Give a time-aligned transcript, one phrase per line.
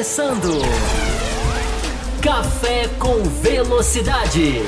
[0.00, 0.58] começando.
[2.22, 4.62] Café com Velocidade.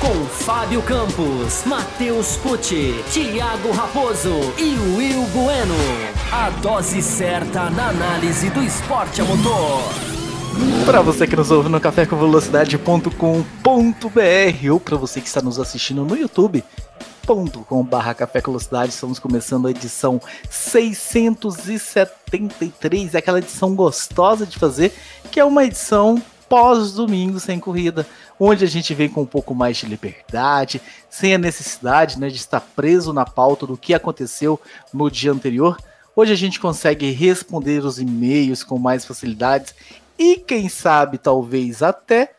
[0.00, 5.74] Com Fábio Campos, Matheus Pucci, Thiago Raposo e Will Bueno.
[6.32, 9.82] A dose certa na análise do esporte a motor.
[10.86, 16.16] Para você que nos ouve no cafécomvelocidade.com.br ou para você que está nos assistindo no
[16.16, 16.64] YouTube,
[17.30, 18.92] youtube.com.br Café Velocidade.
[18.92, 24.92] Estamos começando a edição 673, aquela edição gostosa de fazer,
[25.30, 28.04] que é uma edição pós-domingo sem corrida,
[28.38, 32.36] onde a gente vem com um pouco mais de liberdade, sem a necessidade né, de
[32.36, 34.60] estar preso na pauta do que aconteceu
[34.92, 35.78] no dia anterior.
[36.16, 39.72] Hoje a gente consegue responder os e-mails com mais facilidades
[40.18, 42.32] e, quem sabe, talvez até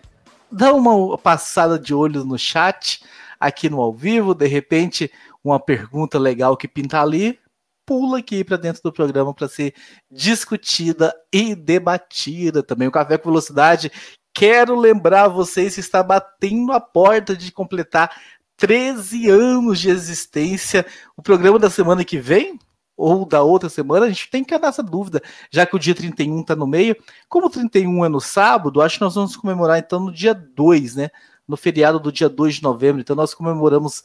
[0.52, 3.02] dar uma passada de olho no chat
[3.42, 5.12] aqui no ao vivo, de repente
[5.44, 7.40] uma pergunta legal que pinta ali,
[7.86, 9.74] pula aqui para dentro do programa para ser
[10.10, 12.88] discutida e debatida também.
[12.88, 13.92] O Café com Velocidade,
[14.32, 18.16] quero lembrar vocês está batendo a porta de completar
[18.56, 20.86] 13 anos de existência.
[21.18, 22.60] O programa da semana que vem,
[22.96, 25.20] ou da outra semana, a gente tem que dar essa dúvida,
[25.52, 26.96] já que o dia 31 está no meio.
[27.28, 30.96] Como o 31 é no sábado, acho que nós vamos comemorar então no dia 2,
[30.96, 31.10] né?
[31.48, 33.02] No feriado do dia 2 de novembro.
[33.02, 34.04] Então nós comemoramos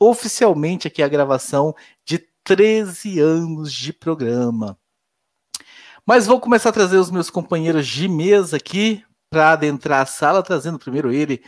[0.00, 4.78] oficialmente aqui a gravação de 13 anos de programa.
[6.04, 10.42] Mas vou começar a trazer os meus companheiros de mesa aqui para adentrar a sala,
[10.42, 11.42] trazendo primeiro ele,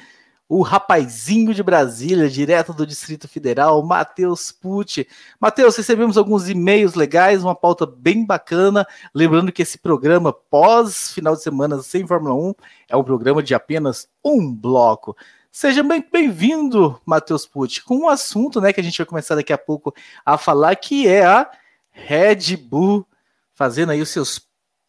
[0.48, 5.06] o rapazinho de Brasília, direto do Distrito Federal, Matheus Pucci.
[5.38, 8.86] Matheus, recebemos alguns e-mails legais, uma pauta bem bacana.
[9.14, 12.54] Lembrando que esse programa, pós final de semana sem Fórmula 1,
[12.88, 15.14] é um programa de apenas um bloco.
[15.52, 19.58] Seja bem-vindo, Matheus Pucci, com um assunto né, que a gente vai começar daqui a
[19.58, 21.50] pouco a falar, que é a
[21.90, 23.06] Red Bull
[23.54, 24.40] fazendo aí os seus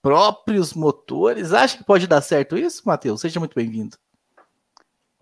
[0.02, 1.52] próprios motores.
[1.52, 3.20] Acha que pode dar certo isso, Matheus?
[3.20, 3.97] Seja muito bem-vindo.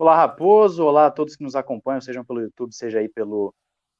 [0.00, 0.84] Olá, Raposo.
[0.84, 3.52] Olá a todos que nos acompanham, sejam pelo YouTube, seja aí pelo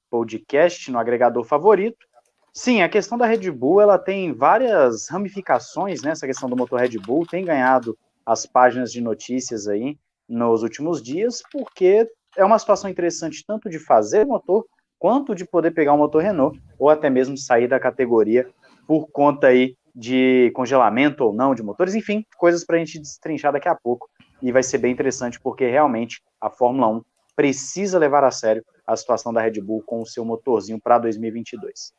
[0.08, 2.06] podcast, no agregador favorito.
[2.54, 6.12] Sim, a questão da Red Bull, ela tem várias ramificações, né?
[6.12, 9.98] Essa questão do motor Red Bull tem ganhado as páginas de notícias aí
[10.28, 14.66] nos últimos dias, porque é uma situação interessante tanto de fazer motor,
[15.00, 18.48] quanto de poder pegar um motor Renault, ou até mesmo sair da categoria
[18.86, 23.52] por conta aí de congelamento ou não de motores, enfim, coisas para a gente destrinchar
[23.52, 24.08] daqui a pouco
[24.42, 27.04] e vai ser bem interessante porque realmente a Fórmula 1
[27.34, 31.92] precisa levar a sério a situação da Red Bull com o seu motorzinho para 2022.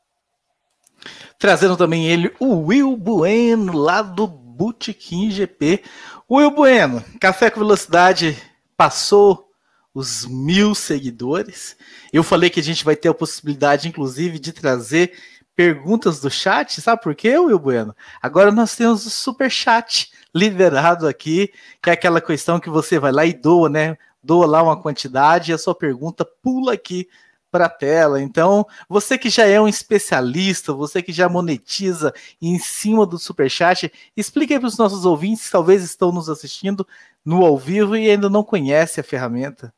[1.38, 5.81] Trazendo também ele, o Will Bueno, lá do Botequim GP.
[6.29, 8.38] Will Bueno, Café com Velocidade
[8.75, 9.50] passou
[9.94, 11.77] os mil seguidores.
[12.11, 15.13] Eu falei que a gente vai ter a possibilidade, inclusive, de trazer
[15.56, 16.81] perguntas do chat.
[16.81, 17.95] Sabe por quê, Will Bueno?
[18.21, 21.51] Agora nós temos o super chat liberado aqui,
[21.81, 23.97] que é aquela questão que você vai lá e doa, né?
[24.22, 27.07] Doa lá uma quantidade e a sua pergunta pula aqui
[27.51, 28.22] para a tela.
[28.22, 33.91] Então, você que já é um especialista, você que já monetiza em cima do superchat,
[34.16, 36.88] explique para os nossos ouvintes que talvez estão nos assistindo
[37.25, 39.73] no ao vivo e ainda não conhece a ferramenta.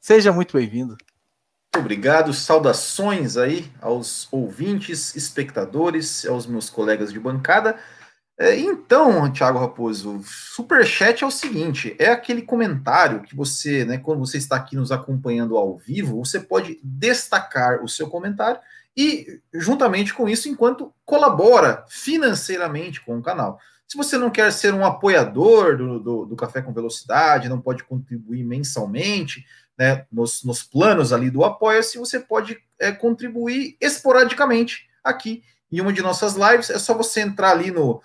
[0.00, 0.96] Seja muito bem-vindo.
[1.76, 7.78] Obrigado, saudações aí aos ouvintes, espectadores, aos meus colegas de bancada.
[8.38, 14.20] É, então, Thiago Raposo, superchat é o seguinte: é aquele comentário que você, né, quando
[14.20, 18.60] você está aqui nos acompanhando ao vivo, você pode destacar o seu comentário
[18.96, 23.58] e, juntamente com isso, enquanto colabora financeiramente com o canal.
[23.86, 27.84] Se você não quer ser um apoiador do, do, do Café com Velocidade, não pode
[27.84, 29.44] contribuir mensalmente,
[29.78, 35.92] né, nos, nos planos ali do Apoia-se, você pode é, contribuir esporadicamente aqui em uma
[35.92, 36.70] de nossas lives.
[36.70, 38.02] É só você entrar ali no,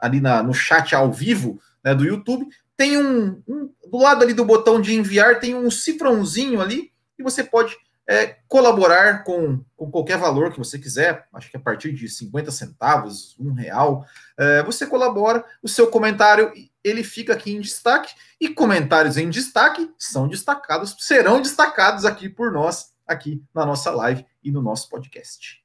[0.00, 2.46] ali na, no chat ao vivo né, do YouTube,
[2.76, 7.22] tem um, um, do lado ali do botão de enviar tem um cifrãozinho ali e
[7.22, 7.76] você pode
[8.06, 12.50] é, colaborar com, com qualquer valor que você quiser, acho que a partir de 50
[12.50, 14.04] centavos, um real,
[14.36, 16.52] é, você colabora, o seu comentário
[16.82, 22.52] ele fica aqui em destaque e comentários em destaque são destacados, serão destacados aqui por
[22.52, 25.63] nós, aqui na nossa live e no nosso podcast.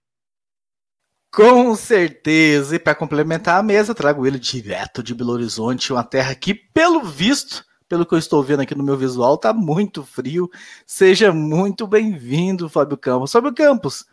[1.32, 2.76] Com certeza.
[2.76, 7.04] E para complementar a mesa, trago ele direto de Belo Horizonte, uma terra que, pelo
[7.04, 10.50] visto, pelo que eu estou vendo aqui no meu visual, tá muito frio.
[10.86, 13.32] Seja muito bem-vindo, Fábio Campos.
[13.32, 14.06] Fábio Campos,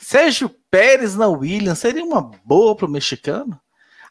[0.00, 3.60] Sérgio Pérez na Williams seria uma boa para o mexicano?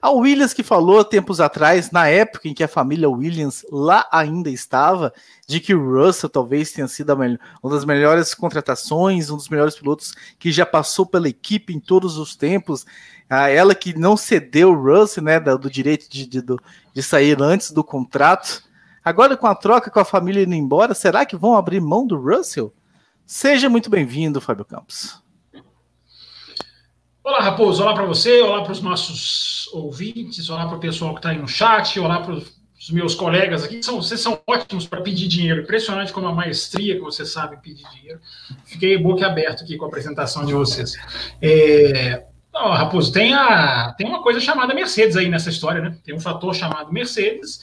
[0.06, 4.52] A Williams que falou tempos atrás, na época em que a família Williams lá ainda
[4.52, 5.12] estava,
[5.48, 10.13] de que o Russell talvez tenha sido uma das melhores contratações, um dos melhores pilotos
[10.38, 12.86] que já passou pela equipe em todos os tempos.
[13.28, 16.44] Ela que não cedeu o Russell, né, do, direito de, de,
[16.94, 18.62] de sair antes do contrato.
[19.04, 22.16] Agora, com a troca com a família indo embora, será que vão abrir mão do
[22.16, 22.72] Russell?
[23.25, 25.25] Seja muito bem-vindo, Fábio Campos.
[27.25, 27.81] Olá, Raposo.
[27.81, 31.39] Olá para você, olá para os nossos ouvintes, olá para o pessoal que está aí
[31.39, 33.81] no chat, olá para os meus colegas aqui.
[33.81, 35.63] São, vocês são ótimos para pedir dinheiro.
[35.63, 38.19] Impressionante como a maestria que vocês sabem pedir dinheiro.
[38.63, 40.94] Fiquei boca aberta aqui com a apresentação de vocês.
[41.42, 45.98] É, não, Raposo, tem, a, tem uma coisa chamada Mercedes aí nessa história, né?
[46.04, 47.60] Tem um fator chamado Mercedes,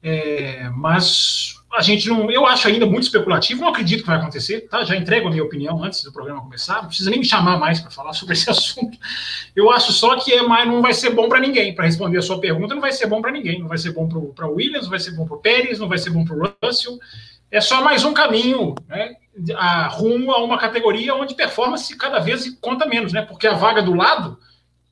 [0.00, 4.62] é, mas a gente não, eu acho ainda muito especulativo, não acredito que vai acontecer,
[4.62, 4.84] tá?
[4.84, 7.80] Já entrego a minha opinião antes do programa começar, não precisa nem me chamar mais
[7.80, 8.98] para falar sobre esse assunto.
[9.54, 12.22] Eu acho só que é, mas não vai ser bom para ninguém, para responder a
[12.22, 14.82] sua pergunta, não vai ser bom para ninguém, não vai ser bom para o Williams,
[14.82, 16.98] não vai ser bom para o Pérez, não vai ser bom para o Russell.
[17.50, 19.14] É só mais um caminho, né,
[19.56, 23.22] a, rumo a uma categoria onde performance cada vez conta menos, né?
[23.22, 24.38] Porque a vaga do lado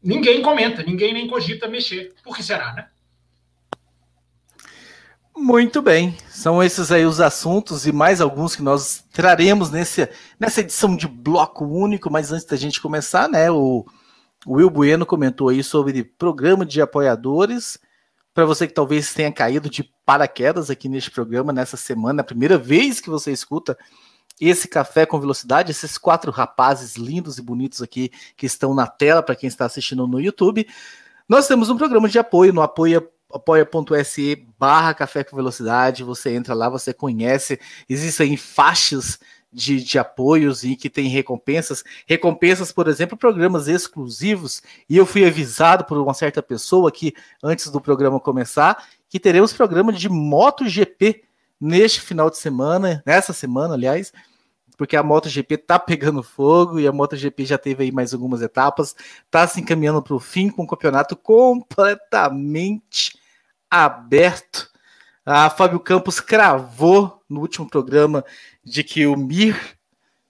[0.03, 2.15] ninguém comenta, ninguém nem cogita mexer.
[2.23, 2.87] Por que será, né?
[5.41, 10.09] Muito bem, são esses aí os assuntos e mais alguns que nós traremos nesse,
[10.39, 12.11] nessa edição de bloco único.
[12.11, 13.87] Mas antes da gente começar, né, o,
[14.45, 17.79] o Will Bueno comentou aí sobre programa de apoiadores.
[18.35, 22.25] Para você que talvez tenha caído de paraquedas aqui neste programa nessa semana, é a
[22.25, 23.79] primeira vez que você escuta
[24.41, 29.23] esse café com velocidade, esses quatro rapazes lindos e bonitos aqui que estão na tela
[29.23, 30.67] para quem está assistindo no YouTube.
[31.29, 36.55] Nós temos um programa de apoio no apoia apoia.se barra café com velocidade, você entra
[36.55, 39.19] lá, você conhece, existem faixas
[39.53, 45.27] de, de apoios e que tem recompensas, recompensas, por exemplo, programas exclusivos, e eu fui
[45.27, 51.25] avisado por uma certa pessoa aqui, antes do programa começar, que teremos programa de MotoGP
[51.61, 54.13] neste final de semana, nessa semana, aliás,
[54.77, 58.95] porque a MotoGP tá pegando fogo e a MotoGP já teve aí mais algumas etapas,
[59.31, 63.18] tá se encaminhando para o fim com o campeonato completamente
[63.71, 64.69] aberto.
[65.25, 68.25] A Fábio Campos cravou no último programa
[68.65, 69.59] de que o Mir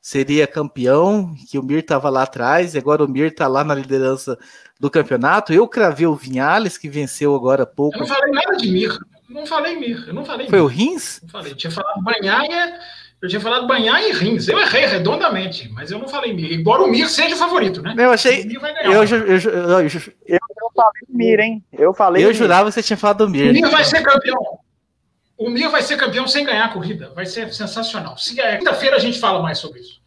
[0.00, 3.74] seria campeão, que o Mir estava lá atrás, e agora o Mir está lá na
[3.74, 4.38] liderança
[4.80, 5.52] do campeonato.
[5.52, 7.96] Eu cravei o Vinhales, que venceu agora há pouco.
[7.96, 8.98] Eu não falei nada de Mir.
[9.28, 10.08] Não falei Mir.
[10.08, 10.64] Eu não falei Foi Mir.
[10.64, 11.20] o Rins?
[11.22, 11.54] Não falei.
[11.54, 12.80] Tinha falado Banhaia
[13.20, 14.46] eu tinha falado banhar e rins.
[14.46, 16.52] Eu errei redondamente, mas eu não falei Mir.
[16.52, 17.94] Embora o Mir seja o favorito, né?
[17.98, 18.44] Eu achei.
[18.84, 19.80] Eu, eu, eu, eu,
[20.26, 21.64] eu, falei Mir, hein?
[21.72, 22.24] Eu falei.
[22.24, 23.50] Eu jurava que você tinha falado do Mir.
[23.50, 24.58] O Mir vai ser campeão.
[25.36, 27.12] O Mir vai ser campeão sem ganhar a corrida.
[27.14, 28.14] Vai ser sensacional.
[28.38, 30.00] É, quinta-feira a gente fala mais sobre isso.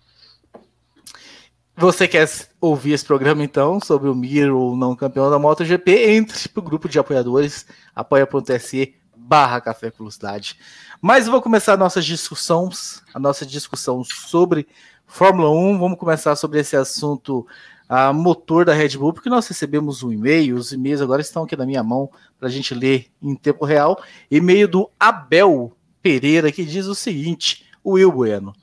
[1.76, 2.30] Você quer
[2.62, 6.12] ouvir esse programa, então, sobre o Mir ou não campeão da MotoGP?
[6.12, 7.66] Entre para o grupo de apoiadores,
[7.96, 10.58] apoia.se barra Café Velocidade.
[11.02, 14.68] Mas vou começar nossas discussões, a nossa discussão sobre
[15.06, 15.80] Fórmula 1.
[15.80, 17.46] Vamos começar sobre esse assunto
[17.88, 21.58] a motor da Red Bull, porque nós recebemos um e-mail, os e-mails agora estão aqui
[21.58, 22.10] na minha mão
[22.40, 24.02] para a gente ler em tempo real.
[24.30, 28.54] E-mail do Abel Pereira que diz o seguinte: o Will Bueno.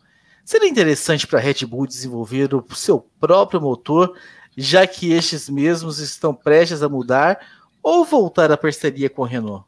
[0.44, 4.16] Seria interessante para a Red Bull desenvolver o seu próprio motor,
[4.56, 7.38] já que estes mesmos estão prestes a mudar,
[7.82, 9.67] ou voltar à parceria com a Renault?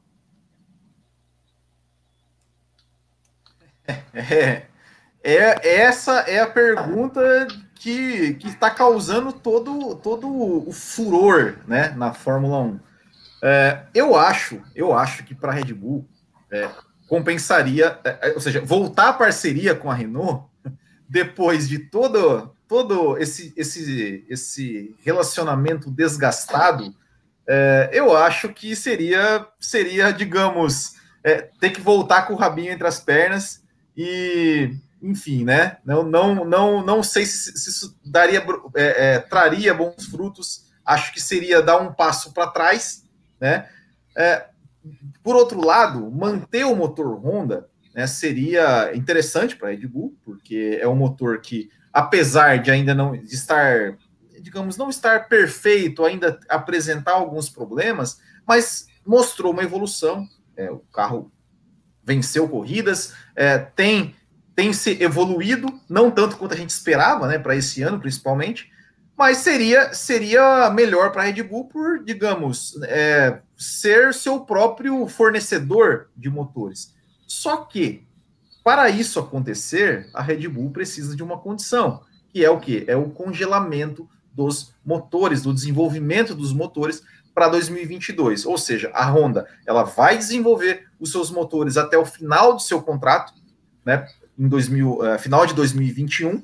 [4.13, 4.63] É,
[5.23, 12.13] é, essa é a pergunta que, que está causando todo, todo o furor né, na
[12.13, 12.81] Fórmula 1.
[13.43, 16.07] É, eu acho, eu acho que para a Red Bull
[16.51, 16.69] é,
[17.09, 20.45] compensaria, é, é, ou seja, voltar à parceria com a Renault
[21.09, 26.95] depois de todo, todo esse, esse, esse relacionamento desgastado,
[27.47, 30.95] é, eu acho que seria, seria digamos,
[31.61, 33.61] ter que voltar com o rabinho entre as pernas
[34.03, 35.77] e, enfim, né?
[35.85, 38.43] Não, não, não, não sei se, se isso daria,
[38.75, 40.65] é, é, traria bons frutos.
[40.83, 43.05] Acho que seria dar um passo para trás,
[43.39, 43.69] né?
[44.17, 44.47] É,
[45.23, 50.79] por outro lado, manter o motor Honda né, seria interessante para a Red Bull, porque
[50.81, 53.99] é um motor que, apesar de ainda não de estar,
[54.41, 60.27] digamos, não estar perfeito, ainda apresentar alguns problemas, mas mostrou uma evolução.
[60.57, 61.31] É, o carro
[62.05, 64.15] venceu corridas, é, tem,
[64.55, 68.71] tem se evoluído, não tanto quanto a gente esperava, né, para esse ano principalmente,
[69.17, 76.09] mas seria, seria melhor para a Red Bull por, digamos, é, ser seu próprio fornecedor
[76.17, 76.95] de motores.
[77.27, 78.03] Só que,
[78.65, 82.03] para isso acontecer, a Red Bull precisa de uma condição,
[82.33, 82.85] que é o que?
[82.87, 84.09] É o congelamento
[84.41, 87.03] dos motores, do desenvolvimento dos motores
[87.35, 88.47] para 2022.
[88.47, 92.81] Ou seja, a Honda ela vai desenvolver os seus motores até o final do seu
[92.81, 93.35] contrato,
[93.85, 94.07] né,
[94.39, 96.43] em 2000, uh, final de 2021,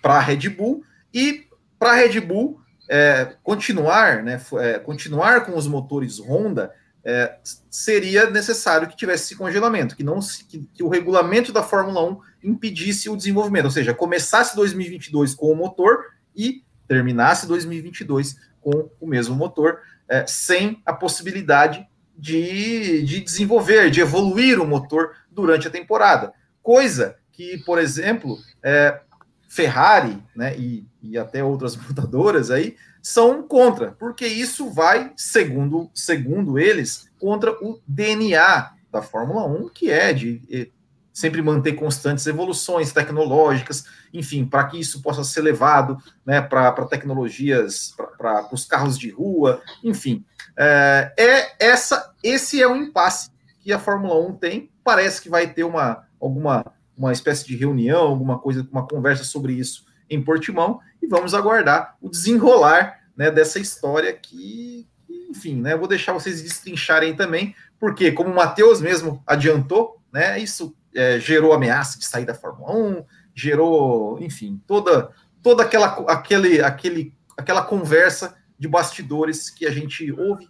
[0.00, 1.46] para a Red Bull e
[1.78, 6.72] para a Red Bull é, continuar, né, é, continuar com os motores Honda,
[7.04, 7.36] é,
[7.68, 12.20] seria necessário que tivesse esse congelamento, que não que, que, o regulamento da Fórmula 1
[12.44, 16.04] impedisse o desenvolvimento, ou seja, começasse 2022 com o motor
[16.34, 24.00] e terminasse 2022 com o mesmo motor, é, sem a possibilidade de, de desenvolver, de
[24.00, 26.32] evoluir o motor durante a temporada.
[26.62, 29.00] Coisa que, por exemplo, é,
[29.48, 36.58] Ferrari né, e, e até outras montadoras aí são contra, porque isso vai, segundo, segundo
[36.58, 40.72] eles, contra o DNA da Fórmula 1, que é de
[41.16, 45.96] sempre manter constantes evoluções tecnológicas, enfim, para que isso possa ser levado
[46.26, 50.26] né, para tecnologias, para os carros de rua, enfim.
[50.54, 53.30] É, é, essa, esse é o impasse
[53.60, 54.70] que a Fórmula 1 tem.
[54.84, 56.62] Parece que vai ter uma, alguma
[56.94, 61.96] uma espécie de reunião, alguma coisa, uma conversa sobre isso em Portimão, e vamos aguardar
[62.00, 64.86] o desenrolar né, dessa história que,
[65.30, 70.76] enfim, né, vou deixar vocês destrincharem também, porque, como o Matheus mesmo adiantou, né, isso
[70.96, 75.10] é, gerou ameaça de sair da Fórmula 1, gerou, enfim, toda,
[75.42, 80.48] toda aquela, aquele, aquele, aquela conversa de bastidores que a gente ouve,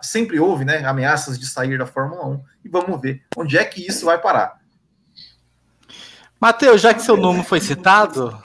[0.00, 3.84] sempre ouve, né, ameaças de sair da Fórmula 1, e vamos ver onde é que
[3.86, 4.60] isso vai parar.
[6.40, 8.40] Matheus, já que seu nome foi citado,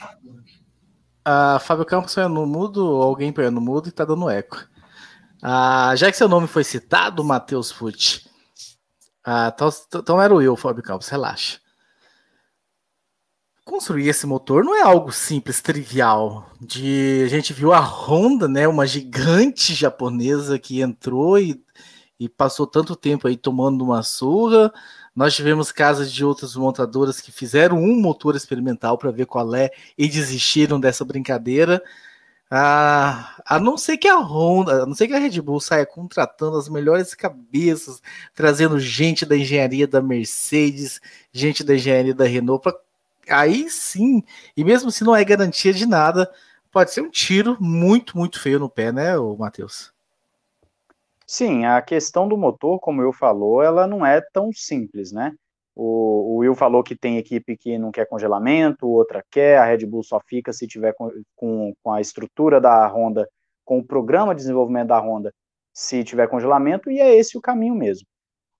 [1.23, 4.67] a Fábio Campos foi no mudo, alguém põe no mudo e tá dando eco.
[5.41, 8.26] Ah, já que seu nome foi citado, Matheus Fute,
[9.29, 11.59] ah, então, então era o eu, Fábio Campos, relaxa.
[13.65, 16.49] Construir esse motor não é algo simples, trivial.
[16.61, 21.61] De a gente viu a Honda, né, uma gigante japonesa que entrou e,
[22.17, 24.71] e passou tanto tempo aí tomando uma surra,
[25.13, 29.71] nós tivemos casos de outras montadoras que fizeram um motor experimental para ver qual é
[29.97, 31.83] e desistiram dessa brincadeira.
[32.49, 35.85] Ah, a não ser que a Honda, a não ser que a Red Bull saia
[35.85, 38.01] contratando as melhores cabeças,
[38.33, 41.01] trazendo gente da engenharia da Mercedes,
[41.31, 42.73] gente da engenharia da Renault, pra,
[43.29, 44.23] aí sim,
[44.55, 46.31] e mesmo se não é garantia de nada,
[46.71, 49.91] pode ser um tiro muito, muito feio no pé, né, Matheus?
[51.25, 55.35] Sim, a questão do motor, como o Will falou, ela não é tão simples, né?
[55.79, 59.85] O, o Will falou que tem equipe que não quer congelamento, outra quer, a Red
[59.85, 63.29] Bull só fica se tiver com, com, com a estrutura da Honda,
[63.63, 65.31] com o programa de desenvolvimento da Honda,
[65.71, 68.07] se tiver congelamento, e é esse o caminho mesmo.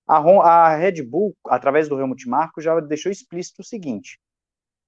[0.06, 4.16] A, a Red Bull, através do Helmut Marko, já deixou explícito o seguinte: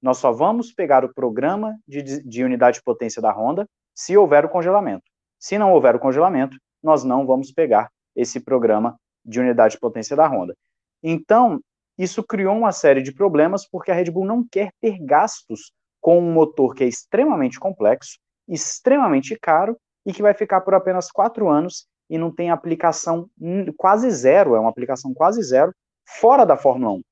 [0.00, 4.44] nós só vamos pegar o programa de, de unidade de potência da Honda se houver
[4.44, 5.02] o congelamento.
[5.36, 10.14] Se não houver o congelamento, nós não vamos pegar esse programa de unidade de potência
[10.14, 10.54] da Honda.
[11.02, 11.60] Então,
[12.02, 16.18] isso criou uma série de problemas porque a Red Bull não quer ter gastos com
[16.18, 19.76] um motor que é extremamente complexo, extremamente caro
[20.06, 23.28] e que vai ficar por apenas quatro anos e não tem aplicação
[23.76, 25.74] quase zero, é uma aplicação quase zero
[26.06, 27.02] fora da Fórmula 1.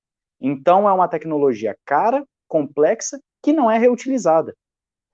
[0.41, 4.55] Então é uma tecnologia cara, complexa, que não é reutilizada.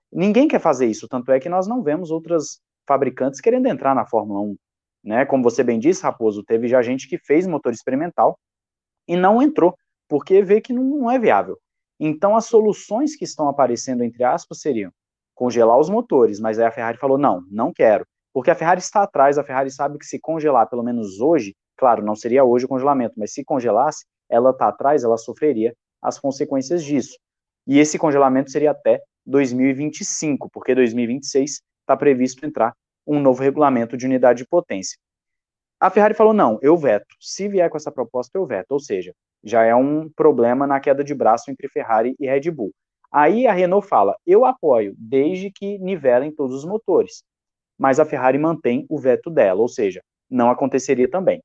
[0.09, 4.05] Ninguém quer fazer isso, tanto é que nós não vemos outras fabricantes querendo entrar na
[4.05, 4.55] Fórmula 1.
[5.03, 5.25] Né?
[5.25, 8.39] Como você bem disse, Raposo, teve já gente que fez motor experimental
[9.07, 9.75] e não entrou,
[10.07, 11.57] porque vê que não é viável.
[11.99, 14.91] Então, as soluções que estão aparecendo, entre aspas, seriam
[15.33, 18.05] congelar os motores, mas aí a Ferrari falou: não, não quero.
[18.33, 22.03] Porque a Ferrari está atrás, a Ferrari sabe que se congelar, pelo menos hoje, claro,
[22.03, 26.83] não seria hoje o congelamento, mas se congelasse, ela está atrás, ela sofreria as consequências
[26.83, 27.17] disso.
[27.65, 32.73] E esse congelamento seria até 2025, porque 2026 está previsto entrar
[33.07, 34.97] um novo regulamento de unidade de potência.
[35.85, 37.15] A Ferrari falou: não, eu veto.
[37.21, 38.71] Se vier com essa proposta, eu veto.
[38.71, 39.13] Ou seja,
[39.43, 42.73] já é um problema na queda de braço entre Ferrari e Red Bull.
[43.11, 47.23] Aí a Renault fala: eu apoio, desde que nivelem todos os motores.
[47.77, 51.39] Mas a Ferrari mantém o veto dela, ou seja, não aconteceria também.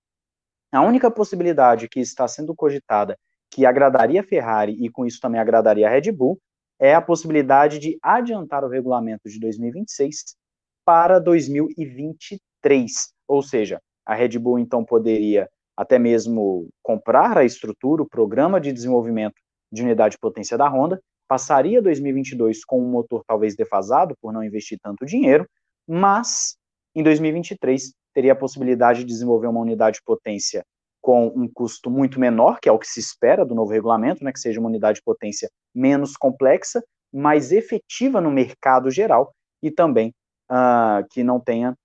[0.72, 3.18] A única possibilidade que está sendo cogitada
[3.50, 6.40] que agradaria a Ferrari e com isso também agradaria a Red Bull
[6.78, 10.34] é a possibilidade de adiantar o regulamento de 2026
[10.82, 12.90] para 2023.
[13.28, 13.78] Ou seja,
[14.10, 19.36] a Red Bull então poderia até mesmo comprar a estrutura, o programa de desenvolvimento
[19.70, 24.42] de unidade de potência da Honda, passaria 2022 com um motor talvez defasado por não
[24.42, 25.46] investir tanto dinheiro,
[25.86, 26.56] mas
[26.92, 30.64] em 2023 teria a possibilidade de desenvolver uma unidade de potência
[31.00, 34.32] com um custo muito menor, que é o que se espera do novo regulamento, né,
[34.32, 40.12] que seja uma unidade de potência menos complexa, mais efetiva no mercado geral e também
[40.50, 41.76] uh, que não tenha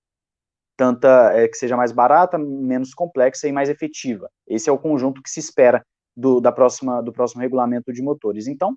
[0.78, 4.30] tanta, é, que seja mais barata, menos complexa e mais efetiva.
[4.48, 8.48] Esse é o conjunto que se espera do, da próxima, do próximo regulamento de motores.
[8.48, 8.76] Então,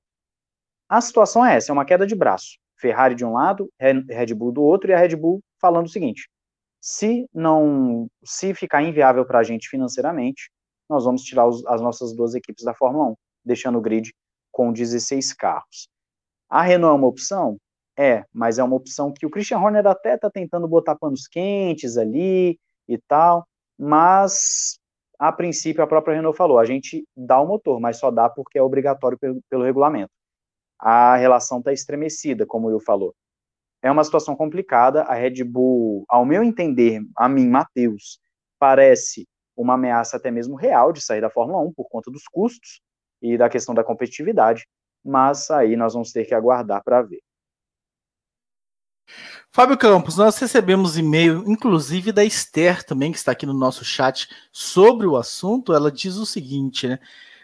[0.88, 2.59] a situação é essa, é uma queda de braço.
[2.76, 6.28] Ferrari de um lado, Red Bull do outro, e a Red Bull falando o seguinte:
[6.81, 10.50] se não, se ficar inviável para a gente financeiramente,
[10.88, 13.14] nós vamos tirar os, as nossas duas equipes da Fórmula 1,
[13.45, 14.12] deixando o grid
[14.50, 15.88] com 16 carros.
[16.49, 17.59] A Renault é uma opção?
[17.99, 21.97] É, mas é uma opção que o Christian Horner até está tentando botar panos quentes
[21.97, 23.45] ali e tal,
[23.76, 24.78] mas
[25.19, 28.57] a princípio a própria Renault falou, a gente dá o motor, mas só dá porque
[28.57, 30.12] é obrigatório pelo, pelo regulamento.
[30.78, 33.12] A relação está estremecida, como o falou.
[33.83, 38.21] É uma situação complicada, a Red Bull, ao meu entender, a mim, Matheus,
[38.61, 39.26] parece
[39.57, 42.81] uma ameaça até mesmo real de sair da Fórmula 1 por conta dos custos
[43.21, 44.69] e da questão da competitividade,
[45.05, 47.21] mas aí nós vamos ter que aguardar para ver.
[49.50, 54.28] Fábio Campos, nós recebemos e-mail, inclusive da Esther também, que está aqui no nosso chat,
[54.52, 55.72] sobre o assunto.
[55.72, 56.98] Ela diz o seguinte, né?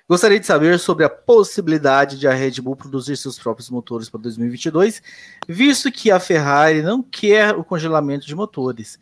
[0.06, 4.20] Gostaria de saber sobre a possibilidade de a Red Bull produzir seus próprios motores para
[4.20, 5.02] 2022,
[5.48, 8.98] visto que a Ferrari não quer o congelamento de motores.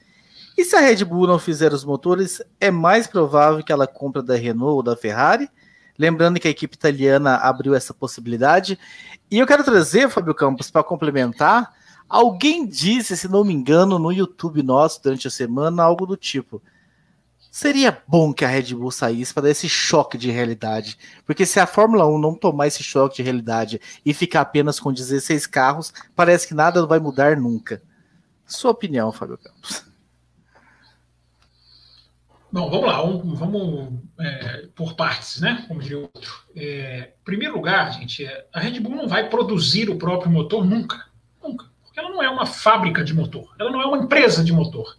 [0.57, 4.23] E se a Red Bull não fizer os motores, é mais provável que ela compre
[4.23, 5.49] da Renault ou da Ferrari?
[5.99, 8.78] Lembrando que a equipe italiana abriu essa possibilidade.
[9.28, 11.73] E eu quero trazer, Fábio Campos, para complementar,
[12.12, 16.62] Alguém disse, se não me engano, no YouTube nosso durante a semana, algo do tipo.
[17.50, 20.99] Seria bom que a Red Bull saísse para dar esse choque de realidade.
[21.25, 24.92] Porque se a Fórmula 1 não tomar esse choque de realidade e ficar apenas com
[24.92, 27.83] 16 carros, parece que nada vai mudar nunca.
[28.45, 29.83] Sua opinião, Fábio Campos.
[32.52, 35.64] Bom, vamos lá, vamos, vamos é, por partes, né?
[35.66, 36.45] Como diria outro.
[36.54, 41.07] É, primeiro lugar, gente, é, a Red Bull não vai produzir o próprio motor nunca.
[41.42, 44.51] Nunca porque ela não é uma fábrica de motor, ela não é uma empresa de
[44.51, 44.97] motor.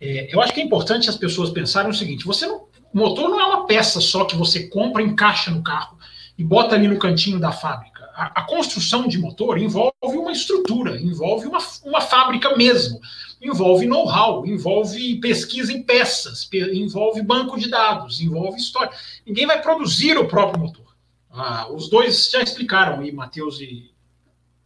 [0.00, 3.38] É, eu acho que é importante as pessoas pensarem o seguinte: você não, motor não
[3.38, 5.98] é uma peça só que você compra, encaixa no carro
[6.38, 8.08] e bota ali no cantinho da fábrica.
[8.14, 12.98] A, a construção de motor envolve uma estrutura, envolve uma, uma fábrica mesmo,
[13.42, 18.92] envolve know-how, envolve pesquisa em peças, envolve banco de dados, envolve história.
[19.26, 20.86] Ninguém vai produzir o próprio motor.
[21.30, 23.90] Ah, os dois já explicaram aí, Matheus e,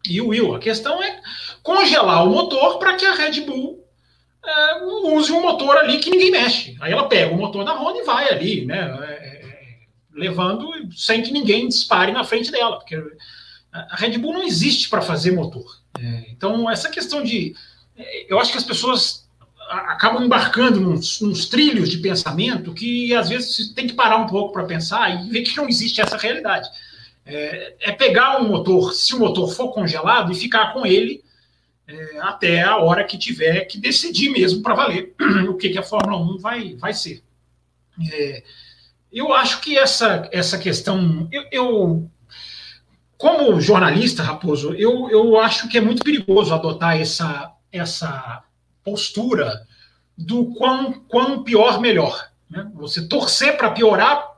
[0.09, 0.55] e o Will.
[0.55, 1.21] A questão é
[1.63, 3.85] congelar o motor para que a Red Bull
[4.45, 6.77] é, use um motor ali que ninguém mexe.
[6.81, 8.81] Aí ela pega o motor da Honda e vai ali, né?
[9.03, 9.45] É, é,
[10.13, 12.97] levando sem que ninguém dispare na frente dela, porque
[13.73, 15.81] a Red Bull não existe para fazer motor.
[15.99, 17.55] É, então, essa questão de.
[17.97, 19.25] É, eu acho que as pessoas
[19.69, 24.53] acabam embarcando nos, nos, trilhos de pensamento que às vezes tem que parar um pouco
[24.53, 26.69] para pensar e ver que não existe essa realidade
[27.27, 31.25] é, é, pegar um motor, se o motor for congelado, e ficar com ele
[31.87, 35.15] é, até a hora que tiver que decidir mesmo para valer
[35.49, 37.23] o que, que, a Fórmula 1 vai, vai ser.
[38.13, 38.43] É,
[39.13, 41.29] eu acho que essa, essa questão.
[41.31, 42.11] Eu, eu,
[43.17, 48.43] como jornalista, Raposo, eu, eu acho que é muito perigoso adotar essa, essa
[48.83, 49.67] postura
[50.17, 52.29] do quão, quão pior, melhor.
[52.51, 52.71] Né?
[52.75, 54.35] Você torcer para piorar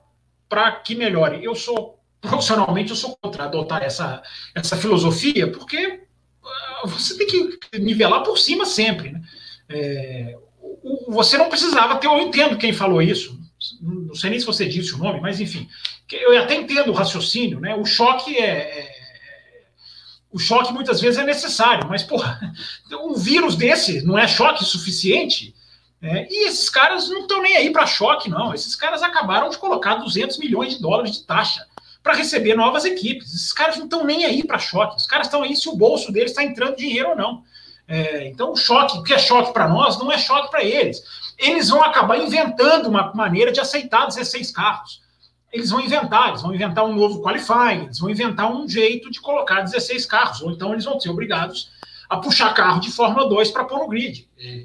[0.48, 1.42] para que melhore.
[1.42, 4.22] Eu sou profissionalmente eu sou contra adotar essa,
[4.54, 6.00] essa filosofia, porque
[6.42, 9.12] uh, você tem que nivelar por cima sempre.
[9.12, 9.22] Né?
[9.68, 10.38] É,
[11.08, 13.38] você não precisava ter, eu entendo quem falou isso,
[13.80, 15.68] não sei nem se você disse o nome, mas enfim,
[16.12, 17.74] eu até entendo o raciocínio, né?
[17.74, 18.96] O choque é, é
[20.30, 22.38] o choque muitas vezes é necessário, mas porra,
[22.92, 25.54] um vírus desse não é choque suficiente.
[26.02, 28.52] É, e esses caras não estão nem aí para choque, não.
[28.52, 31.66] Esses caras acabaram de colocar 200 milhões de dólares de taxa
[32.06, 33.34] para receber novas equipes.
[33.34, 34.96] Esses caras não estão nem aí para choque.
[34.96, 37.42] Os caras estão aí se o bolso deles está entrando dinheiro ou não.
[37.88, 41.02] É, então, o choque, o que é choque para nós, não é choque para eles.
[41.36, 45.02] Eles vão acabar inventando uma maneira de aceitar 16 carros.
[45.52, 49.20] Eles vão inventar, eles vão inventar um novo qualifying, eles vão inventar um jeito de
[49.20, 51.70] colocar 16 carros, ou então eles vão ser obrigados
[52.08, 54.28] a puxar carro de Fórmula 2 para pôr no grid.
[54.38, 54.64] É,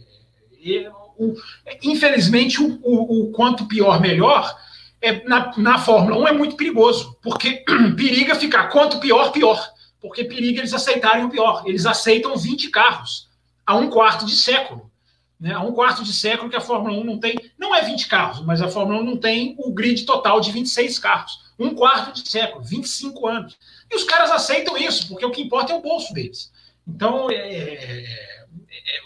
[0.64, 1.36] é, o,
[1.82, 4.56] infelizmente, o, o, o quanto pior, melhor
[5.02, 7.64] é, na, na Fórmula 1 é muito perigoso, porque
[7.98, 9.72] periga ficar quanto pior, pior.
[10.00, 11.64] Porque periga eles aceitarem o pior.
[11.66, 13.30] Eles aceitam 20 carros
[13.66, 14.92] a um quarto de século.
[15.40, 15.54] Né?
[15.54, 18.46] Há um quarto de século que a Fórmula 1 não tem, não é 20 carros,
[18.46, 21.40] mas a Fórmula 1 não tem o grid total de 26 carros.
[21.58, 23.58] Um quarto de século, 25 anos.
[23.90, 26.52] E os caras aceitam isso, porque o que importa é o bolso deles.
[26.88, 28.32] Então, é, é, é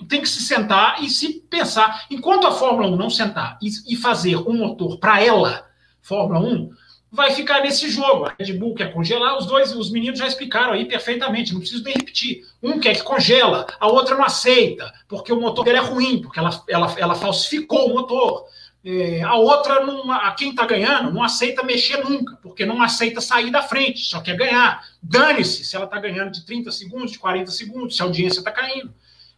[0.08, 2.06] tem que se sentar e se pensar.
[2.10, 5.66] Enquanto a Fórmula 1 não sentar e, e fazer um motor para ela,
[6.06, 6.70] Fórmula 1,
[7.12, 8.26] vai ficar nesse jogo.
[8.26, 11.84] A Red Bull quer congelar, os dois, os meninos já explicaram aí perfeitamente, não preciso
[11.84, 12.46] nem repetir.
[12.62, 16.38] Um quer que congela, a outra não aceita, porque o motor dele é ruim, porque
[16.38, 18.46] ela, ela, ela falsificou o motor.
[18.84, 23.20] É, a outra, não, a quem está ganhando, não aceita mexer nunca, porque não aceita
[23.20, 24.84] sair da frente, só quer ganhar.
[25.02, 28.52] Dane-se se ela está ganhando de 30 segundos, de 40 segundos, se a audiência está
[28.52, 28.94] caindo.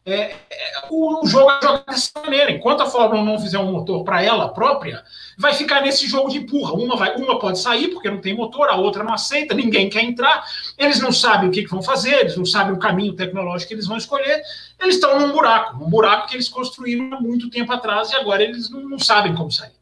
[0.08, 2.50] É, é, o, jogo é jogado dessa maneira.
[2.50, 5.04] Enquanto a Fórmula 1 não fizer um motor para ela própria,
[5.38, 6.72] vai ficar nesse jogo de empurra.
[6.72, 10.06] Uma, vai, uma pode sair porque não tem motor, a outra não aceita, ninguém quer
[10.06, 10.46] entrar.
[10.78, 13.74] Eles não sabem o que, que vão fazer, eles não sabem o caminho tecnológico que
[13.74, 14.41] eles vão escolher.
[14.80, 18.41] Eles estão num buraco, um buraco que eles construíram há muito tempo atrás e agora
[18.41, 19.76] eles não, não sabem como sair.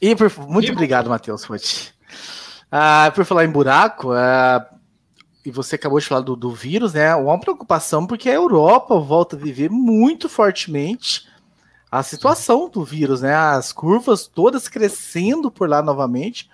[0.00, 0.16] E
[0.48, 1.91] muito obrigado, Matheus Fonte.
[2.74, 4.66] Ah, por falar em buraco, ah,
[5.44, 7.14] e você acabou de falar do, do vírus, né?
[7.14, 11.28] Uma preocupação porque a Europa volta a viver muito fortemente
[11.90, 13.34] a situação do vírus, né?
[13.34, 16.48] As curvas todas crescendo por lá novamente.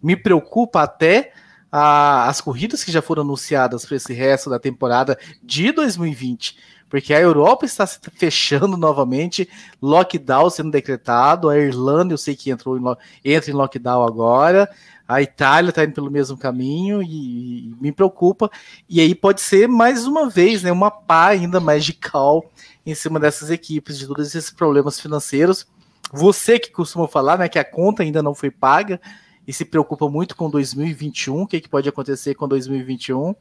[0.00, 1.32] Me preocupa até
[1.72, 6.56] ah, as corridas que já foram anunciadas para esse resto da temporada de 2020
[6.94, 9.48] porque a Europa está se fechando novamente,
[9.82, 12.82] lockdown sendo decretado, a Irlanda eu sei que entrou em,
[13.24, 14.70] entra em lockdown agora,
[15.06, 18.50] a Itália está indo pelo mesmo caminho e, e, me preocupa.
[18.88, 22.50] E aí pode ser mais uma vez, né, uma pá ainda mais de cal
[22.84, 25.66] em cima dessas equipes, de todos esses problemas financeiros.
[26.12, 29.00] Você que costuma falar, né, que a conta ainda não foi paga
[29.46, 33.34] e se preocupa muito com 2021, o que, que pode acontecer com 2021?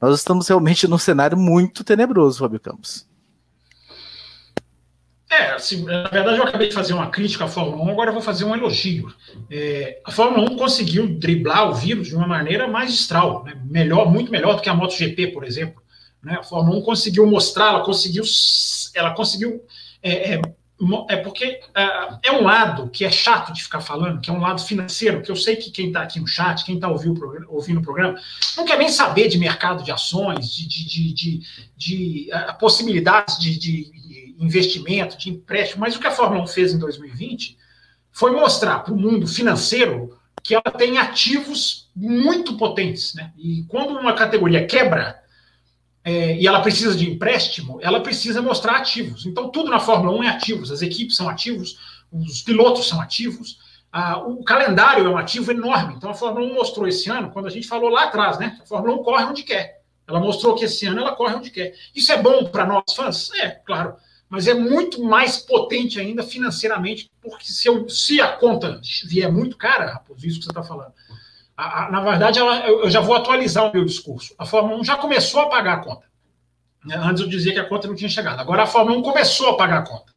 [0.00, 3.06] Nós estamos realmente num cenário muito tenebroso, Fábio Campos.
[5.30, 8.22] É, assim, na verdade eu acabei de fazer uma crítica à Fórmula 1, agora vou
[8.22, 9.12] fazer um elogio.
[9.50, 13.60] É, a Fórmula 1 conseguiu driblar o vírus de uma maneira magistral, né?
[13.64, 15.82] melhor, muito melhor do que a MotoGP, por exemplo.
[16.22, 16.36] Né?
[16.38, 18.22] A Fórmula 1 conseguiu mostrar, ela conseguiu,
[18.94, 19.64] ela conseguiu
[20.02, 20.42] é, é,
[21.08, 24.40] é porque é, é, um lado que é chato de ficar falando, que é um
[24.40, 27.80] lado financeiro, que eu sei que quem está aqui no chat, quem está ouvindo, ouvindo
[27.80, 28.18] o programa,
[28.56, 31.42] não quer nem saber de mercado de ações, de, de, de, de,
[31.76, 34.03] de possibilidades de, de
[34.38, 37.56] investimento, de empréstimo, mas o que a Fórmula 1 fez em 2020
[38.10, 43.14] foi mostrar para o mundo financeiro que ela tem ativos muito potentes.
[43.14, 43.32] Né?
[43.36, 45.20] E quando uma categoria quebra,
[46.04, 49.24] é, e ela precisa de empréstimo, ela precisa mostrar ativos.
[49.24, 51.78] Então, tudo na Fórmula 1 é ativos, as equipes são ativos,
[52.12, 53.58] os pilotos são ativos,
[54.26, 55.94] o calendário é um ativo enorme.
[55.94, 58.58] Então, a Fórmula 1 mostrou esse ano, quando a gente falou lá atrás, né?
[58.62, 59.82] A Fórmula 1 corre onde quer.
[60.06, 61.74] Ela mostrou que esse ano ela corre onde quer.
[61.94, 63.30] Isso é bom para nós fãs?
[63.34, 63.94] É, claro.
[64.34, 69.56] Mas é muito mais potente ainda financeiramente, porque se, eu, se a conta vier muito
[69.56, 70.92] cara, Raposo, isso que você está falando,
[71.56, 74.34] a, a, na verdade, ela, eu, eu, já vou atualizar o meu discurso.
[74.36, 76.06] A Fórmula 1 já começou a pagar a conta.
[76.84, 78.40] Né, antes eu dizia que a conta não tinha chegado.
[78.40, 80.12] Agora a Fórmula 1 começou a pagar a conta.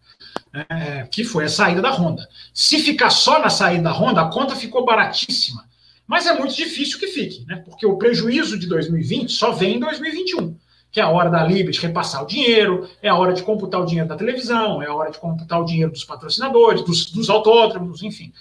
[0.67, 2.27] É, que foi a saída da Honda.
[2.51, 5.63] Se ficar só na saída da Honda, a conta ficou baratíssima.
[6.07, 7.57] Mas é muito difícil que fique, né?
[7.57, 10.57] Porque o prejuízo de 2020 só vem em 2021,
[10.97, 13.85] que é a hora da Liberty repassar o dinheiro, é a hora de computar o
[13.85, 18.01] dinheiro da televisão, é a hora de computar o dinheiro dos patrocinadores, dos, dos autódromos,
[18.01, 18.33] enfim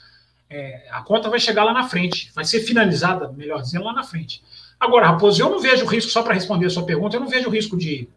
[0.49, 4.05] é, a conta vai chegar lá na frente, vai ser finalizada, melhor dizendo, lá na
[4.05, 4.43] frente.
[4.79, 7.51] Agora, Raposo, eu não vejo risco, só para responder a sua pergunta, eu não vejo
[7.51, 8.09] risco de.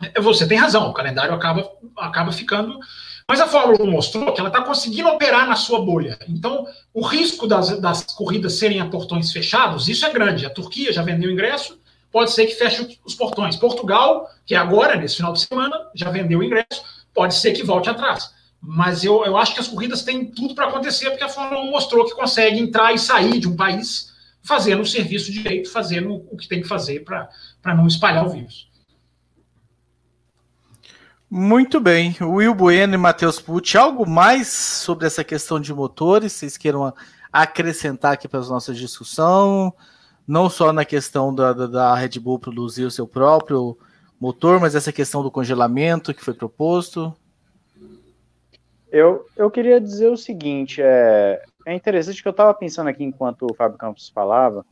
[0.00, 2.78] É, você tem razão, o calendário acaba, acaba ficando.
[3.26, 6.18] Mas a Fórmula 1 mostrou que ela está conseguindo operar na sua bolha.
[6.26, 10.46] Então, o risco das, das corridas serem a portões fechados, isso é grande.
[10.46, 11.78] A Turquia já vendeu ingresso,
[12.10, 13.56] pode ser que feche os portões.
[13.56, 16.82] Portugal, que é agora, nesse final de semana, já vendeu ingresso,
[17.14, 18.32] pode ser que volte atrás.
[18.60, 21.70] Mas eu, eu acho que as corridas têm tudo para acontecer, porque a Fórmula 1
[21.70, 26.36] mostrou que consegue entrar e sair de um país fazendo o serviço direito, fazendo o
[26.36, 27.28] que tem que fazer para
[27.74, 28.68] não espalhar o vírus.
[31.30, 32.16] Muito bem.
[32.22, 36.32] Will Bueno e Matheus Pucci, algo mais sobre essa questão de motores?
[36.32, 36.92] Vocês queiram
[37.30, 39.74] acrescentar aqui para a nossa discussão?
[40.28, 43.78] Não só na questão da, da, da Red Bull produzir o seu próprio
[44.20, 47.16] motor, mas essa questão do congelamento que foi proposto?
[48.92, 53.46] Eu, eu queria dizer o seguinte, é, é interessante que eu estava pensando aqui enquanto
[53.50, 54.66] o Fábio Campos falava,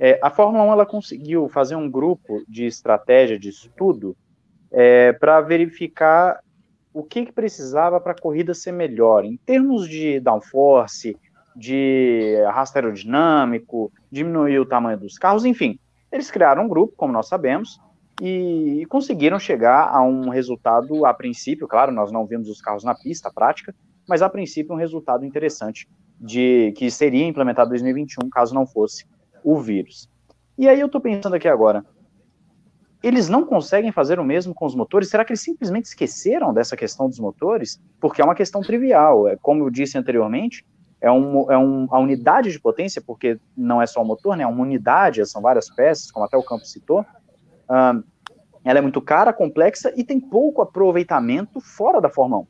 [0.00, 4.16] é, a Fórmula 1 ela conseguiu fazer um grupo de estratégia, de estudo,
[4.70, 6.40] é, para verificar
[6.92, 11.16] o que, que precisava para a corrida ser melhor, em termos de downforce,
[11.58, 15.76] de arrasto aerodinâmico, diminuir o tamanho dos carros, enfim.
[16.10, 17.80] Eles criaram um grupo, como nós sabemos,
[18.22, 22.94] e, conseguiram chegar a um resultado, a princípio, claro, nós não vimos os carros na
[22.94, 23.74] pista prática,
[24.08, 25.88] mas a princípio um resultado interessante
[26.20, 29.04] de que seria implementado em 2021 caso não fosse
[29.42, 30.08] o vírus.
[30.56, 31.84] E aí eu estou pensando aqui agora,
[33.02, 35.08] eles não conseguem fazer o mesmo com os motores?
[35.08, 37.80] Será que eles simplesmente esqueceram dessa questão dos motores?
[38.00, 39.28] Porque é uma questão trivial.
[39.28, 40.64] É, como eu disse anteriormente,
[41.00, 44.44] é, um, é um, a unidade de potência, porque não é só o motor, né?
[44.44, 47.00] É uma unidade, são várias peças, como até o Campo citou.
[47.68, 48.02] Uh,
[48.64, 52.46] ela é muito cara, complexa e tem pouco aproveitamento fora da Fórmula 1.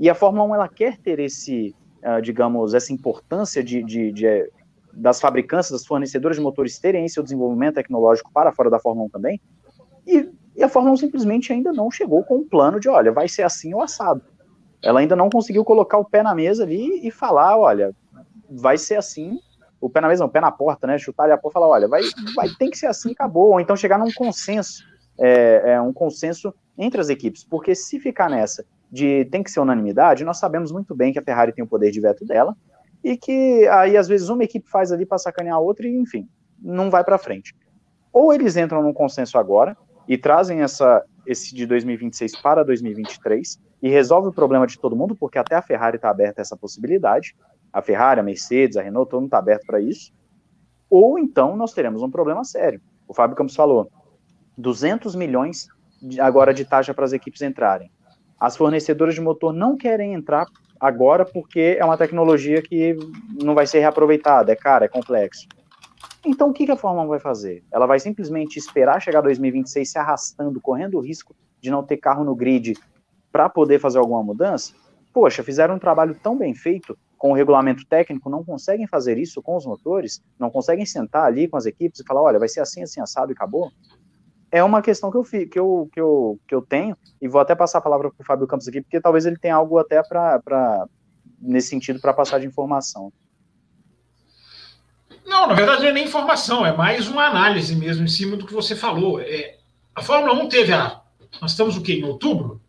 [0.00, 4.50] E a Fórmula 1 ela quer ter esse, uh, digamos, essa importância de, de, de,
[4.92, 9.10] das fabricantes, das fornecedoras de motores terem seu desenvolvimento tecnológico para fora da Fórmula 1
[9.10, 9.40] também.
[10.06, 13.26] E, e a Fórmula 1 simplesmente ainda não chegou com um plano de, olha, vai
[13.26, 14.22] ser assim ou assado.
[14.82, 17.94] Ela ainda não conseguiu colocar o pé na mesa ali e falar, olha,
[18.48, 19.38] vai ser assim,
[19.80, 20.98] o pé na mesa, não, o pé na porta, né?
[20.98, 22.02] Chutar ali a porta e falar, olha, vai,
[22.34, 23.52] vai, tem que ser assim, acabou.
[23.52, 24.84] Ou então chegar num consenso,
[25.18, 27.44] é, é, um consenso entre as equipes.
[27.44, 31.22] Porque se ficar nessa de tem que ser unanimidade, nós sabemos muito bem que a
[31.22, 32.56] Ferrari tem o poder de veto dela
[33.02, 36.28] e que aí às vezes uma equipe faz ali para sacanear a outra e enfim,
[36.60, 37.54] não vai para frente.
[38.12, 39.76] Ou eles entram num consenso agora
[40.08, 45.14] e trazem essa esse de 2026 para 2023 e resolve o problema de todo mundo,
[45.14, 47.36] porque até a Ferrari está aberta a essa possibilidade.
[47.72, 50.12] A Ferrari, a Mercedes, a Renault, todo mundo está aberto para isso.
[50.88, 52.80] Ou então nós teremos um problema sério.
[53.06, 53.90] O Fábio Campos falou:
[54.56, 55.68] 200 milhões
[56.00, 57.90] de, agora de taxa para as equipes entrarem.
[58.38, 60.46] As fornecedoras de motor não querem entrar
[60.78, 62.96] agora porque é uma tecnologia que
[63.42, 65.46] não vai ser reaproveitada, é cara, é complexo.
[66.26, 67.62] Então o que, a Fórmula 1 vai fazer?
[67.72, 72.24] Ela vai simplesmente esperar chegar 2026 se arrastando, correndo o risco de não ter carro
[72.24, 72.74] no grid
[73.30, 74.74] para poder fazer alguma mudança?
[75.12, 79.40] Poxa, fizeram um trabalho tão bem feito com o regulamento técnico, não conseguem fazer isso
[79.40, 82.60] com os motores, não conseguem sentar ali com as equipes e falar, olha, vai ser
[82.60, 83.70] assim, assim, assado e acabou?
[84.50, 87.54] é uma questão que eu, que eu, que eu, que eu tenho, e vou até
[87.54, 90.86] passar a palavra para o Fábio Campos aqui, porque talvez ele tenha algo até para
[91.40, 93.12] nesse sentido para passar de informação.
[95.26, 98.46] Não, na verdade não é nem informação, é mais uma análise mesmo em cima do
[98.46, 99.20] que você falou.
[99.20, 99.56] É,
[99.94, 101.00] a Fórmula 1 teve a.
[101.42, 101.94] Nós estamos o quê?
[101.94, 102.60] Em outubro?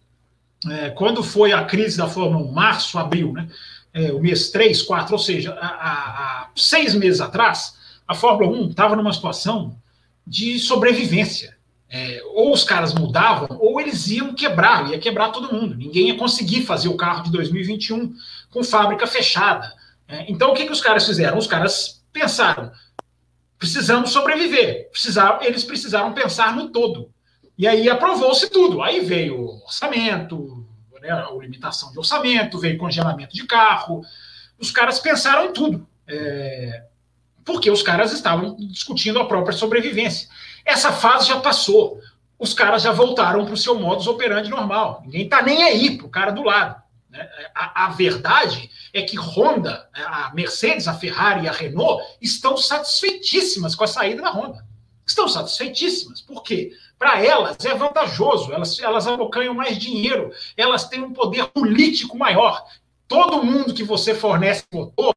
[0.70, 3.48] É, quando foi a crise da Fórmula 1, março, abril, né?
[3.94, 7.76] É, o mês 3, 4, ou seja, há seis meses atrás,
[8.08, 9.78] a Fórmula 1 estava numa situação
[10.26, 11.56] de sobrevivência.
[11.90, 15.76] É, ou os caras mudavam, ou eles iam quebrar, ia quebrar todo mundo.
[15.76, 18.14] Ninguém ia conseguir fazer o carro de 2021
[18.50, 19.74] com fábrica fechada.
[20.08, 21.38] É, então, o que, que os caras fizeram?
[21.38, 22.72] Os caras pensaram:
[23.58, 24.90] precisamos sobreviver.
[24.92, 27.12] Precisaram, eles precisaram pensar no todo.
[27.58, 28.82] E aí aprovou-se tudo.
[28.82, 30.66] Aí veio orçamento,
[31.02, 34.02] né, a limitação de orçamento, veio congelamento de carro.
[34.60, 35.88] Os caras pensaram em tudo.
[36.08, 36.84] É,
[37.44, 40.28] porque os caras estavam discutindo a própria sobrevivência.
[40.66, 42.00] Essa fase já passou.
[42.38, 45.02] Os caras já voltaram para o seu modus operandi normal.
[45.04, 46.82] Ninguém está nem aí para o cara do lado.
[47.10, 47.28] Né?
[47.56, 52.58] A, a, verdade é que Honda, né, a Mercedes, a Ferrari e a Renault estão
[52.58, 54.66] satisfeitíssimas com a saída da Honda.
[55.06, 56.22] Estão satisfeitíssimas.
[56.22, 56.74] Por quê?
[57.00, 62.66] Para elas é vantajoso, elas, elas abocanham mais dinheiro, elas têm um poder político maior.
[63.08, 65.14] Todo mundo que você fornece motor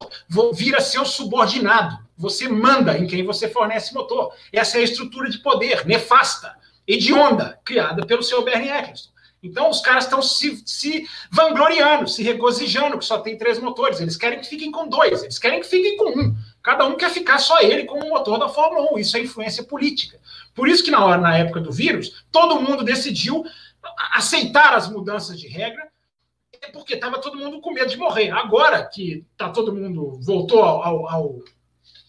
[0.55, 1.99] vira seu subordinado.
[2.17, 4.33] Você manda em quem você fornece motor.
[4.53, 6.55] Essa é a estrutura de poder nefasta,
[6.87, 9.11] hedionda, criada pelo seu Bernie Eccleston.
[9.43, 14.01] Então, os caras estão se, se vangloriando, se regozijando que só tem três motores.
[14.01, 16.37] Eles querem que fiquem com dois, eles querem que fiquem com um.
[16.63, 18.99] Cada um quer ficar só ele com o motor da Fórmula 1.
[18.99, 20.21] Isso é influência política.
[20.55, 23.45] Por isso que na hora, na época do vírus, todo mundo decidiu
[24.13, 25.89] aceitar as mudanças de regra,
[26.73, 28.31] porque estava todo mundo com medo de morrer.
[28.31, 31.35] Agora que tá todo mundo voltou ao, ao ao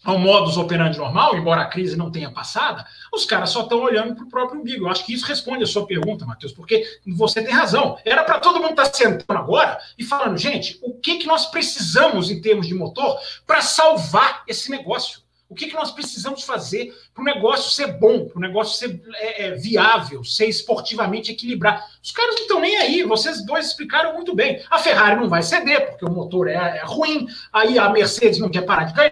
[0.04, 4.24] modus operandi normal, embora a crise não tenha passado, os caras só estão olhando para
[4.24, 4.86] o próprio umbigo.
[4.86, 7.96] Eu acho que isso responde a sua pergunta, Matheus, porque você tem razão.
[8.04, 11.46] Era para todo mundo estar tá sentando agora e falando, gente, o que, que nós
[11.46, 15.22] precisamos em termos de motor para salvar esse negócio?
[15.52, 19.02] O que, que nós precisamos fazer para o negócio ser bom, para o negócio ser
[19.16, 21.82] é, é, viável, ser esportivamente equilibrado?
[22.02, 24.64] Os caras não estão nem aí, vocês dois explicaram muito bem.
[24.70, 28.48] A Ferrari não vai ceder, porque o motor é, é ruim, aí a Mercedes não
[28.48, 29.11] quer parar de ganhar,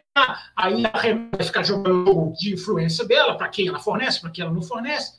[0.56, 4.30] aí a Renault vai ficar jogando jogo de influência dela, para quem ela fornece, para
[4.30, 5.18] quem ela não fornece.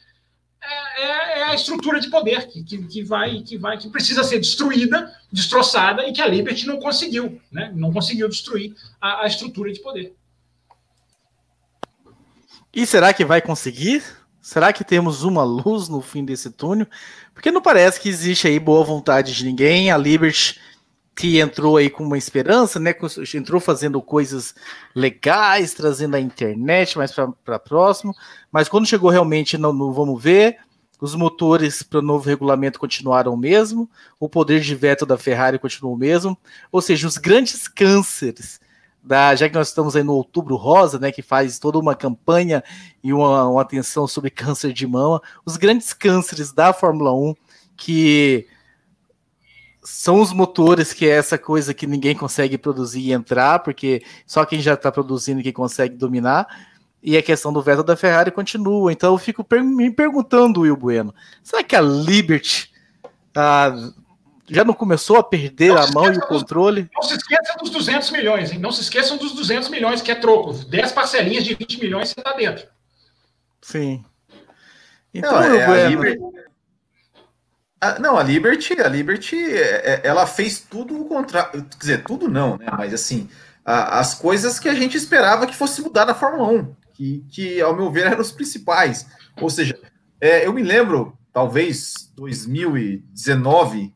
[0.63, 4.23] É, é, é, a estrutura de poder que, que, que, vai, que vai, que precisa
[4.23, 7.71] ser destruída, destroçada, e que a Liberty não conseguiu, né?
[7.75, 10.15] não conseguiu destruir a, a estrutura de poder.
[12.73, 14.03] E será que vai conseguir?
[14.39, 16.87] Será que temos uma luz no fim desse túnel?
[17.33, 19.91] Porque não parece que existe aí boa vontade de ninguém.
[19.91, 20.59] A Liberty
[21.15, 22.95] que entrou aí com uma esperança, né?
[23.35, 24.55] Entrou fazendo coisas
[24.95, 28.15] legais, trazendo a internet mais para próximo.
[28.51, 30.57] Mas quando chegou realmente no, no vamos ver,
[30.99, 35.57] os motores para o novo regulamento continuaram o mesmo, o poder de veto da Ferrari
[35.57, 36.37] continuou o mesmo,
[36.71, 38.59] ou seja, os grandes cânceres
[39.03, 42.63] da, já que nós estamos aí no Outubro Rosa, né, que faz toda uma campanha
[43.03, 47.33] e uma, uma atenção sobre câncer de mama, os grandes cânceres da Fórmula 1,
[47.75, 48.47] que
[49.83, 54.45] são os motores, que é essa coisa que ninguém consegue produzir e entrar, porque só
[54.45, 56.47] quem já está produzindo que consegue dominar,
[57.01, 58.91] e a questão do veto da Ferrari continua.
[58.91, 61.13] Então eu fico per me perguntando, Will Bueno,
[61.43, 62.71] será que a Liberty
[63.35, 63.73] ah,
[64.47, 66.89] já não começou a perder não a mão e o controle?
[66.93, 68.59] Não se esqueça dos 200 milhões, hein?
[68.59, 70.53] Não se esqueçam dos 200 milhões, que é troco.
[70.53, 72.67] 10 parcelinhas de 20 milhões você está dentro.
[73.61, 74.03] Sim.
[75.13, 76.50] Então, não, é, bueno, a Liberty...
[77.99, 81.63] não, a Liberty, a Liberty, é, é, ela fez tudo o contrário.
[81.63, 82.67] Quer dizer, tudo não, né?
[82.77, 83.29] Mas assim,
[83.65, 87.61] a, as coisas que a gente esperava que fosse mudar na Fórmula 1, que, que
[87.61, 89.07] ao meu ver eram os principais.
[89.39, 89.79] Ou seja,
[90.19, 93.93] é, eu me lembro talvez 2019,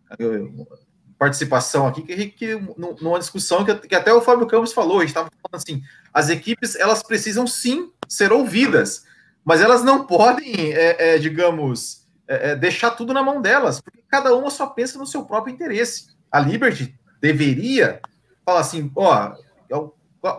[1.18, 5.10] participação aqui, que, que numa discussão que, que, até o Fábio Campos falou, a gente
[5.10, 9.04] estava falando assim, as equipes elas precisam sim ser ouvidas,
[9.44, 14.04] mas elas não podem, é, é, digamos, é, é deixar tudo na mão delas, porque
[14.08, 16.08] cada uma só pensa no seu próprio interesse.
[16.32, 18.02] A Liberty deveria
[18.46, 19.34] falar assim, ó,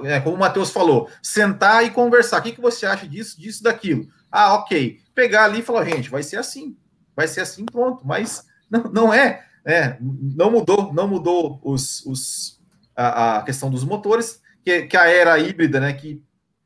[0.05, 2.41] é, como o Matheus falou, sentar e conversar.
[2.41, 4.07] O que, que você acha disso, disso, daquilo?
[4.31, 5.01] Ah, ok.
[5.15, 6.77] Pegar ali e falar, gente, vai ser assim
[7.17, 8.07] vai ser assim, pronto.
[8.07, 12.61] Mas não, não é, é, não mudou, não mudou os, os,
[12.95, 16.23] a, a questão dos motores, que, que a era híbrida, né, que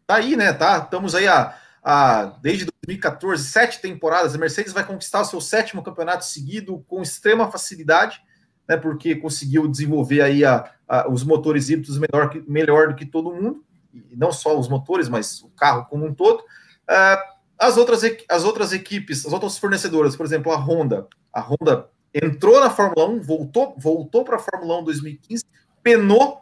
[0.06, 4.86] tá aí, né, tá, estamos aí a, a, desde 2014, sete temporadas, a Mercedes vai
[4.86, 8.20] conquistar o seu sétimo campeonato seguido com extrema facilidade,
[8.68, 13.32] né, porque conseguiu desenvolver aí a, a, os motores híbridos melhor, melhor do que todo
[13.32, 16.40] mundo, e não só os motores, mas o carro como um todo.
[16.40, 21.88] Uh, as outras, as outras equipes, as outras fornecedoras, por exemplo, a Honda, a Honda
[22.12, 25.44] entrou na Fórmula 1, voltou, voltou para a Fórmula 1 em 2015,
[25.82, 26.40] penou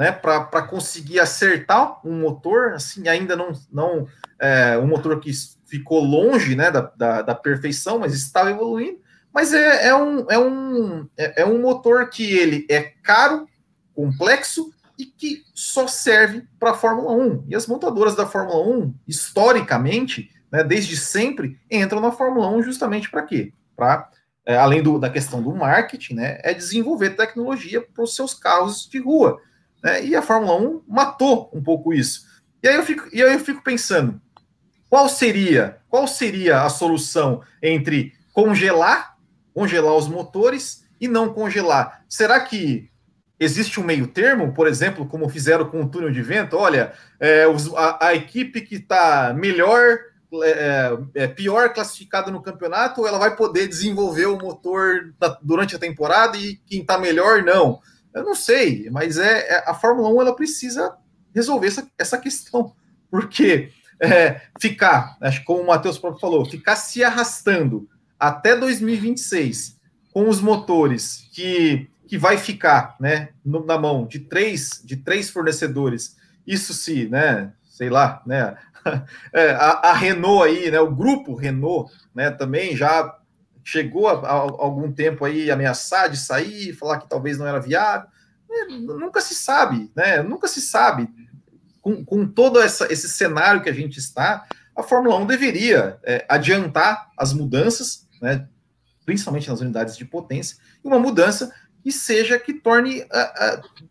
[0.00, 4.06] né, para conseguir acertar um motor, assim, ainda não, não
[4.40, 5.30] é, um motor que
[5.66, 8.98] ficou longe né, da, da, da perfeição, mas estava evoluindo.
[9.30, 13.46] Mas é, é, um, é, um, é, é um motor que ele é caro,
[13.94, 17.44] complexo e que só serve para a Fórmula 1.
[17.48, 23.10] E as montadoras da Fórmula 1, historicamente, né, desde sempre, entram na Fórmula 1 justamente
[23.10, 23.52] para quê?
[23.76, 24.08] Para,
[24.46, 28.88] é, além do, da questão do marketing, né, é desenvolver tecnologia para os seus carros
[28.88, 29.38] de rua.
[29.82, 32.28] Né, e a Fórmula 1 matou um pouco isso.
[32.62, 34.20] E aí eu fico, e aí eu fico pensando,
[34.88, 39.16] qual seria, qual seria a solução entre congelar,
[39.54, 42.04] congelar os motores e não congelar?
[42.08, 42.90] Será que
[43.38, 46.56] existe um meio termo, por exemplo, como fizeram com o túnel de vento?
[46.56, 47.44] Olha, é,
[47.76, 49.98] a, a, equipe que está melhor
[50.44, 55.78] é, é, pior classificada no campeonato ela vai poder desenvolver o motor da, durante a
[55.78, 57.80] temporada e quem está melhor não?
[58.14, 60.96] Eu não sei, mas é, é, a Fórmula 1 ela precisa
[61.34, 62.74] resolver essa, essa questão,
[63.10, 63.70] porque
[64.00, 69.78] é, ficar, acho que como o Matheus próprio falou, ficar se arrastando até 2026
[70.12, 76.16] com os motores que, que vai ficar né, na mão de três, de três fornecedores,
[76.46, 78.56] isso se, né, sei lá, né,
[79.32, 83.16] é, a, a, Renault aí, né, o grupo Renault, né, também já
[83.70, 88.08] chegou a, a, algum tempo aí ameaçar de sair, falar que talvez não era viável.
[88.50, 90.22] É, nunca se sabe, né?
[90.22, 91.08] Nunca se sabe.
[91.80, 94.44] Com, com todo essa, esse cenário que a gente está,
[94.76, 98.46] a Fórmula 1 deveria é, adiantar as mudanças, né,
[99.06, 103.06] principalmente nas unidades de potência, e uma mudança que seja que torne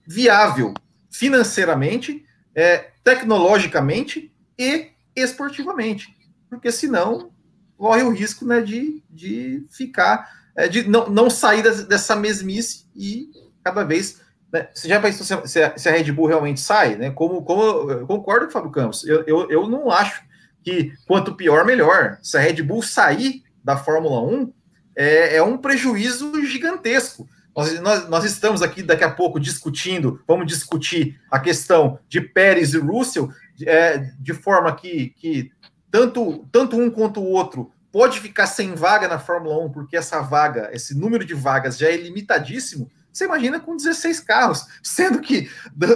[0.05, 0.73] viável
[1.09, 6.15] financeiramente, é, tecnologicamente e esportivamente,
[6.49, 7.31] porque senão
[7.79, 13.29] corre o risco né, de, de ficar, é, de não, não sair dessa mesmice e
[13.63, 14.19] cada vez.
[14.51, 16.97] Né, você já pensou se a, se a Red Bull realmente sai?
[16.97, 17.09] Né?
[17.09, 20.21] Como, como eu concordo com o Fábio Campos, eu, eu, eu não acho
[20.61, 22.19] que quanto pior, melhor.
[22.21, 24.53] Se a Red Bull sair da Fórmula 1,
[24.93, 27.29] é, é um prejuízo gigantesco.
[27.55, 32.73] Nós, nós, nós, estamos aqui daqui a pouco discutindo, vamos discutir a questão de Pérez
[32.73, 33.29] e Russell,
[33.65, 35.51] é, de forma que, que
[35.91, 40.21] tanto, tanto um quanto o outro pode ficar sem vaga na Fórmula 1, porque essa
[40.21, 42.89] vaga, esse número de vagas já é limitadíssimo.
[43.11, 45.49] Você imagina com 16 carros, sendo que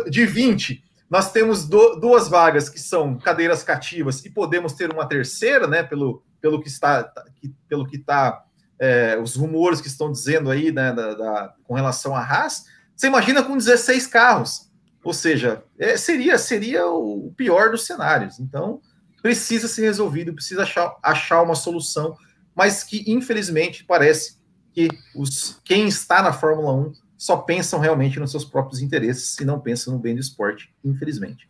[0.09, 5.07] de 20 nós temos do, duas vagas que são cadeiras cativas e podemos ter uma
[5.07, 5.83] terceira, né?
[5.83, 7.13] Pelo, pelo que está,
[7.69, 8.43] pelo que está,
[8.79, 10.91] é, os rumores que estão dizendo aí, né?
[10.91, 12.65] Da, da, com relação à Haas.
[12.95, 14.71] Você imagina com 16 carros.
[15.03, 18.39] Ou seja, é, seria, seria o pior dos cenários.
[18.39, 18.81] Então,
[19.23, 22.17] precisa ser resolvido, precisa achar, achar uma solução,
[22.53, 24.37] mas que, infelizmente, parece
[24.73, 29.45] que os, quem está na Fórmula 1 só pensam realmente nos seus próprios interesses e
[29.45, 31.49] não pensam no bem do esporte, infelizmente.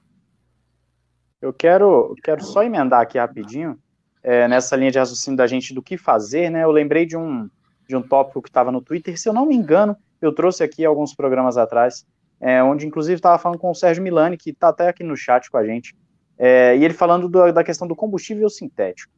[1.41, 3.78] Eu quero, quero só emendar aqui rapidinho,
[4.21, 6.63] é, nessa linha de raciocínio da gente do que fazer, né?
[6.63, 7.49] Eu lembrei de um,
[7.89, 10.86] de um tópico que estava no Twitter, se eu não me engano, eu trouxe aqui
[10.86, 12.05] alguns programas atrás,
[12.39, 15.49] é, onde inclusive estava falando com o Sérgio Milani, que está até aqui no chat
[15.49, 15.95] com a gente,
[16.38, 19.12] é, e ele falando do, da questão do combustível sintético.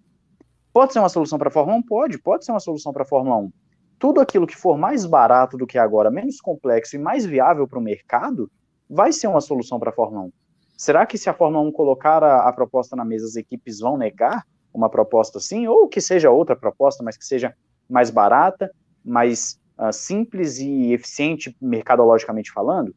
[0.74, 1.84] Pode ser uma solução para a Fórmula 1?
[1.84, 3.52] Pode, pode ser uma solução para a Fórmula 1.
[3.98, 7.80] Tudo aquilo que for mais barato do que agora, menos complexo e mais viável para
[7.80, 8.52] o mercado,
[8.90, 10.32] vai ser uma solução para a Fórmula 1.
[10.78, 13.98] Será que se a Fórmula 1 colocar a, a proposta na mesa, as equipes vão
[13.98, 15.66] negar uma proposta assim?
[15.68, 17.56] Ou que seja outra proposta, mas que seja
[17.90, 18.70] mais barata,
[19.04, 22.94] mais uh, simples e eficiente mercadologicamente falando?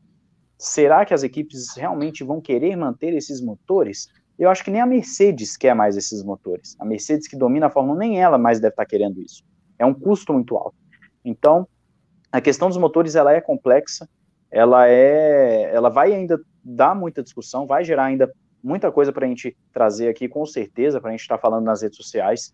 [0.58, 4.08] Será que as equipes realmente vão querer manter esses motores?
[4.36, 6.76] Eu acho que nem a Mercedes quer mais esses motores.
[6.80, 9.44] A Mercedes que domina a Fórmula 1, nem ela mais deve estar querendo isso.
[9.78, 10.76] É um custo muito alto.
[11.24, 11.66] Então,
[12.32, 14.08] a questão dos motores ela é complexa,
[14.50, 18.30] ela é, ela vai ainda dar muita discussão, vai gerar ainda
[18.62, 21.64] muita coisa para a gente trazer aqui, com certeza, para a gente estar tá falando
[21.64, 22.52] nas redes sociais,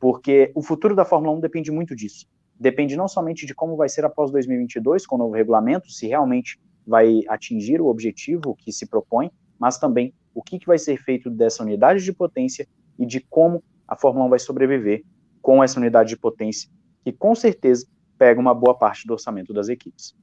[0.00, 2.26] porque o futuro da Fórmula 1 depende muito disso.
[2.58, 6.58] Depende não somente de como vai ser após 2022, com o novo regulamento, se realmente
[6.86, 11.30] vai atingir o objetivo que se propõe, mas também o que, que vai ser feito
[11.30, 12.66] dessa unidade de potência
[12.98, 15.04] e de como a Fórmula 1 vai sobreviver
[15.40, 16.70] com essa unidade de potência,
[17.04, 17.86] que com certeza
[18.18, 20.14] pega uma boa parte do orçamento das equipes.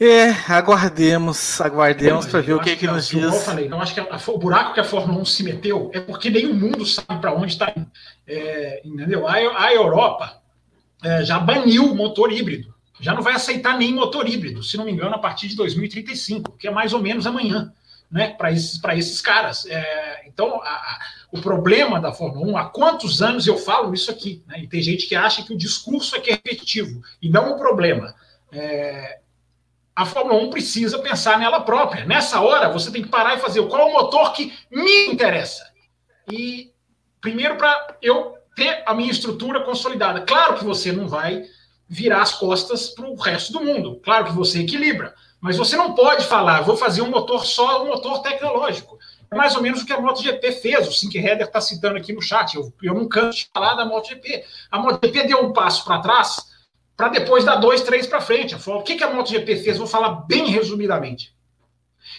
[0.00, 3.24] É, aguardemos, aguardemos para ver o que, que, que nos diz.
[3.24, 5.98] Eu falei, então acho que a, o buraco que a Fórmula 1 se meteu é
[5.98, 7.90] porque nem o mundo sabe para onde está indo.
[8.24, 9.26] É, entendeu?
[9.26, 10.40] A, a Europa
[11.02, 12.72] é, já baniu o motor híbrido.
[13.00, 16.52] Já não vai aceitar nem motor híbrido, se não me engano, a partir de 2035,
[16.52, 17.72] que é mais ou menos amanhã,
[18.10, 18.30] né?
[18.30, 19.66] Para esses, esses caras.
[19.66, 20.98] É, então, a, a,
[21.30, 24.42] o problema da Fórmula 1, há quantos anos eu falo isso aqui?
[24.46, 24.60] Né?
[24.60, 27.58] E tem gente que acha que o discurso é que é repetitivo, e não o
[27.58, 28.14] problema.
[28.50, 29.20] É,
[29.94, 32.04] a Fórmula 1 precisa pensar nela própria.
[32.04, 35.68] Nessa hora, você tem que parar e fazer qual é o motor que me interessa.
[36.30, 36.72] E,
[37.20, 40.22] primeiro, para eu ter a minha estrutura consolidada.
[40.22, 41.44] Claro que você não vai
[41.88, 44.00] virar as costas para o resto do mundo.
[44.04, 45.14] Claro que você equilibra.
[45.40, 48.98] Mas você não pode falar, vou fazer um motor só, um motor tecnológico.
[49.30, 50.88] É mais ou menos o que a MotoGP fez.
[50.88, 52.54] O Sink Header está citando aqui no chat.
[52.54, 54.44] Eu, eu não canso de falar da MotoGP.
[54.70, 56.48] A MotoGP deu um passo para trás
[56.96, 58.56] para depois dar dois, três para frente.
[58.56, 59.78] O que, que a MotoGP fez?
[59.78, 61.32] Vou falar bem resumidamente.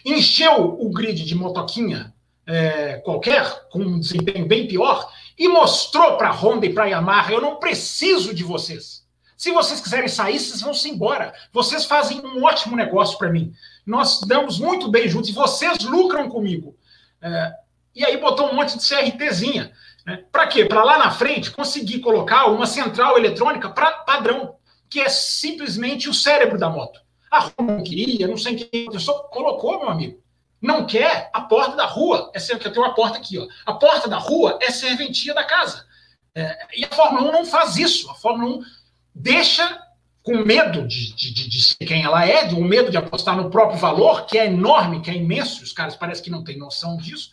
[0.05, 2.13] Encheu o grid de motoquinha
[2.47, 6.87] é, qualquer, com um desempenho bem pior, e mostrou para a Honda e para a
[6.87, 8.98] Yamaha: eu não preciso de vocês.
[9.39, 11.33] Se vocês quiserem sair, vocês vão se embora.
[11.53, 13.53] Vocês fazem um ótimo negócio para mim.
[13.85, 16.75] Nós damos muito bem juntos e vocês lucram comigo.
[17.21, 17.53] É,
[17.95, 19.71] e aí botou um monte de CRTzinha.
[20.05, 20.25] Né?
[20.29, 20.65] Para quê?
[20.65, 24.57] Para lá na frente conseguir colocar uma central eletrônica pra, padrão
[24.89, 26.99] que é simplesmente o cérebro da moto.
[27.31, 30.21] A rua não queria, não sei quem só colocou, meu amigo.
[30.61, 32.29] Não quer a porta da rua.
[32.35, 33.47] É que eu tenho uma porta aqui, ó.
[33.65, 35.87] A porta da rua é serventia da casa.
[36.35, 38.11] É, e a Fórmula 1 não faz isso.
[38.11, 38.78] A Fórmula 1
[39.13, 39.81] deixa
[40.23, 43.79] com medo de, de, de, ser quem ela é, com medo de apostar no próprio
[43.79, 47.31] valor, que é enorme, que é imenso, os caras parecem que não têm noção disso.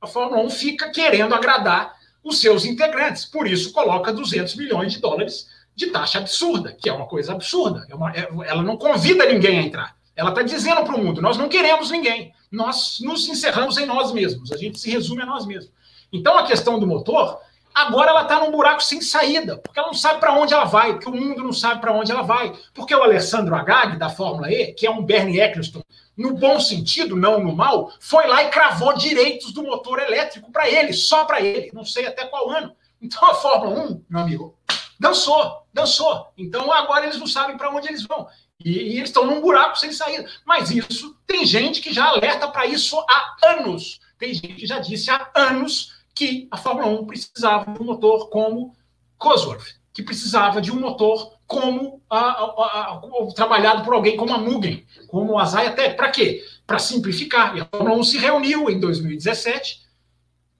[0.00, 3.24] A Fórmula 1 fica querendo agradar os seus integrantes.
[3.24, 7.86] Por isso, coloca 200 milhões de dólares de taxa absurda, que é uma coisa absurda.
[7.88, 9.96] É uma, é, ela não convida ninguém a entrar.
[10.14, 12.32] Ela está dizendo para o mundo: nós não queremos ninguém.
[12.50, 14.50] Nós nos encerramos em nós mesmos.
[14.50, 15.72] A gente se resume a nós mesmos.
[16.12, 17.38] Então a questão do motor,
[17.76, 20.94] agora ela está num buraco sem saída, porque ela não sabe para onde ela vai,
[20.94, 22.56] porque o mundo não sabe para onde ela vai.
[22.72, 25.82] Porque o Alessandro Agag, da Fórmula E, que é um Bernie Eccleston,
[26.16, 30.66] no bom sentido, não no mal, foi lá e cravou direitos do motor elétrico para
[30.70, 31.70] ele, só para ele.
[31.74, 32.74] Não sei até qual ano.
[33.00, 34.58] Então a Fórmula 1, meu amigo,
[34.98, 36.32] dançou, dançou.
[36.38, 38.26] Então agora eles não sabem para onde eles vão.
[38.58, 40.26] E, e eles estão num buraco sem saída.
[40.46, 44.00] Mas isso tem gente que já alerta para isso há anos.
[44.18, 48.28] Tem gente que já disse há anos que a Fórmula 1 precisava de um motor
[48.30, 48.74] como
[49.18, 53.00] Cosworth, que precisava de um motor como a, a, a,
[53.34, 55.96] trabalhado por alguém como a Mugen, como a Zaya Tech.
[55.96, 56.42] Para quê?
[56.66, 57.56] Para simplificar.
[57.56, 59.86] E a Fórmula 1 se reuniu em 2017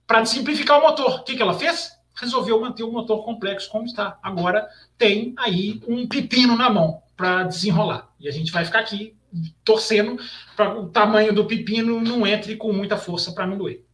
[0.05, 1.19] para simplificar o motor.
[1.19, 1.97] O que, que ela fez?
[2.19, 4.17] resolveu manter o motor complexo como está.
[4.21, 8.09] Agora tem aí um pepino na mão para desenrolar.
[8.19, 9.15] E a gente vai ficar aqui
[9.63, 10.17] torcendo
[10.55, 13.85] para o tamanho do pepino não entre com muita força para não doer.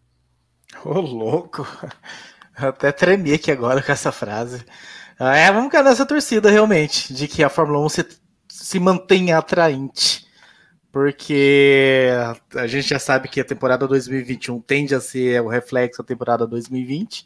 [0.86, 1.68] Ô, louco!
[2.60, 4.64] Eu até tremi aqui agora com essa frase.
[5.20, 8.08] Ah, é, vamos ficar nessa torcida realmente, de que a Fórmula 1 se,
[8.48, 10.26] se mantenha atraente.
[10.92, 12.10] Porque
[12.56, 16.46] a gente já sabe que a temporada 2021 tende a ser o reflexo da temporada
[16.46, 17.26] 2020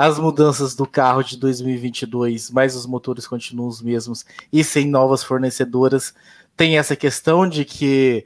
[0.00, 5.22] as mudanças do carro de 2022, mas os motores continuam os mesmos e sem novas
[5.22, 6.14] fornecedoras.
[6.56, 8.24] Tem essa questão de que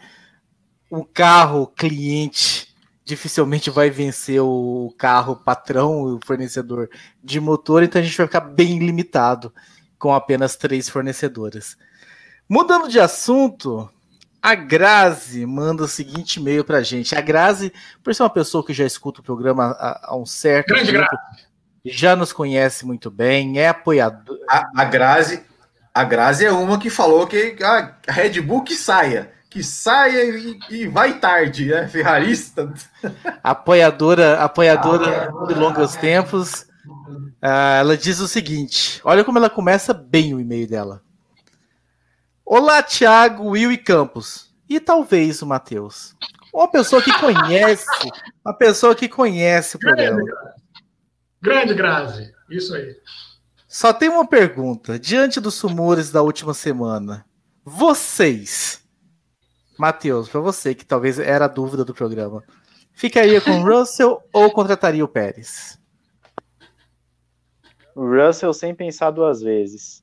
[0.88, 2.63] o carro cliente
[3.04, 6.88] dificilmente vai vencer o carro patrão, o fornecedor
[7.22, 9.52] de motor, então a gente vai ficar bem limitado
[9.98, 11.76] com apenas três fornecedoras.
[12.48, 13.88] Mudando de assunto,
[14.42, 17.16] a Grazi manda o seguinte e-mail pra gente.
[17.16, 20.68] A Grazi, por ser uma pessoa que já escuta o programa há, há um certo
[20.68, 21.46] Grande tempo, Grazi.
[21.84, 24.38] já nos conhece muito bem, é apoiador.
[24.48, 25.42] A, a Grazi,
[25.94, 29.32] a Grazi é uma que falou que a Red Bull que saia.
[29.54, 31.86] Que saia e, e vai tarde, né?
[31.86, 32.74] Ferrarista.
[33.40, 36.66] apoiadora, apoiadora de longos tempos.
[37.40, 41.02] Ah, ela diz o seguinte: olha como ela começa bem o e-mail dela.
[42.44, 44.52] Olá, Thiago, Will e Campos.
[44.68, 46.16] E talvez o Matheus.
[46.52, 47.86] Uma pessoa que conhece,
[48.44, 50.20] uma pessoa que conhece o programa.
[51.40, 52.34] Grande Grazi.
[52.50, 52.96] Isso aí.
[53.68, 54.98] Só tem uma pergunta.
[54.98, 57.24] Diante dos rumores da última semana,
[57.64, 58.83] vocês,
[59.78, 62.42] Matheus, para você que talvez era a dúvida do programa,
[62.92, 65.78] ficaria com o Russell ou contrataria o Pérez?
[67.96, 70.02] Russell sem pensar duas vezes.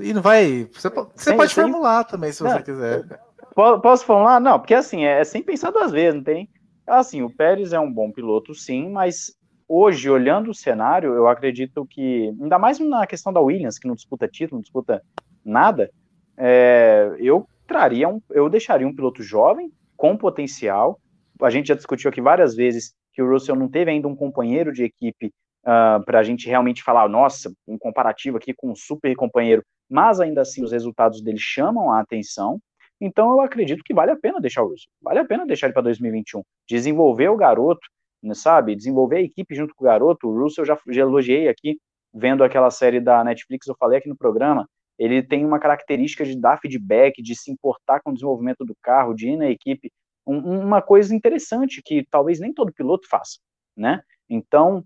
[0.00, 0.68] E não vai.
[0.72, 3.20] Você, po- você Sem- pode sem- formular também, se você Não, quiser.
[3.54, 4.40] Po- Posso falar?
[4.40, 6.48] Não, porque assim, é, é sem pensar duas vezes, não tem?
[6.86, 9.34] Assim, o Pérez é um bom piloto, sim, mas
[9.68, 13.94] hoje, olhando o cenário, eu acredito que, ainda mais na questão da Williams, que não
[13.94, 15.02] disputa título, não disputa
[15.44, 15.90] nada,
[16.36, 21.00] é, eu traria um, eu deixaria um piloto jovem, com potencial.
[21.40, 24.72] A gente já discutiu aqui várias vezes que o Russell não teve ainda um companheiro
[24.72, 25.32] de equipe
[25.62, 30.40] para a gente realmente falar, nossa, um comparativo aqui com um super companheiro, mas ainda
[30.40, 32.58] assim os resultados dele chamam a atenção.
[33.00, 34.90] Então eu acredito que vale a pena deixar o Russell.
[35.00, 36.42] Vale a pena deixar ele para 2021.
[36.68, 37.86] Desenvolver o garoto,
[38.22, 38.74] né, sabe?
[38.76, 40.28] Desenvolver a equipe junto com o garoto.
[40.28, 41.78] O Russell já, já elogiei aqui,
[42.12, 44.68] vendo aquela série da Netflix, eu falei aqui no programa.
[44.98, 49.14] Ele tem uma característica de dar feedback, de se importar com o desenvolvimento do carro,
[49.14, 49.90] de ir na equipe.
[50.26, 53.38] Um- uma coisa interessante que talvez nem todo piloto faça,
[53.76, 54.02] né?
[54.30, 54.84] Então,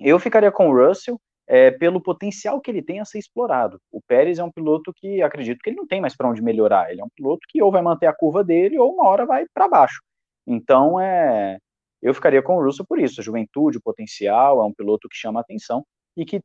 [0.00, 3.80] eu ficaria com o Russell é, pelo potencial que ele tem a ser explorado.
[3.90, 6.90] O Pérez é um piloto que acredito que ele não tem mais para onde melhorar.
[6.90, 9.46] Ele é um piloto que ou vai manter a curva dele ou uma hora vai
[9.54, 10.00] para baixo.
[10.46, 11.58] Então, é,
[12.02, 13.20] eu ficaria com o Russell por isso.
[13.20, 15.84] A juventude, o potencial, é um piloto que chama atenção
[16.16, 16.40] e que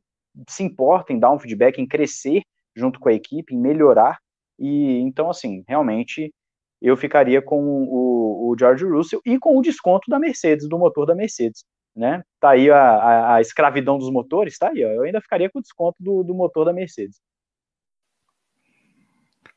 [0.48, 2.42] se importa em dar um feedback, em crescer
[2.74, 4.18] junto com a equipe, em melhorar.
[4.58, 6.32] E então, assim, realmente
[6.80, 11.06] eu ficaria com o, o George Russell e com o desconto da Mercedes, do motor
[11.06, 11.64] da Mercedes
[11.94, 12.22] né?
[12.40, 14.88] Tá aí a, a, a escravidão dos motores, tá aí, ó.
[14.88, 17.20] Eu ainda ficaria com o desconto do, do motor da Mercedes.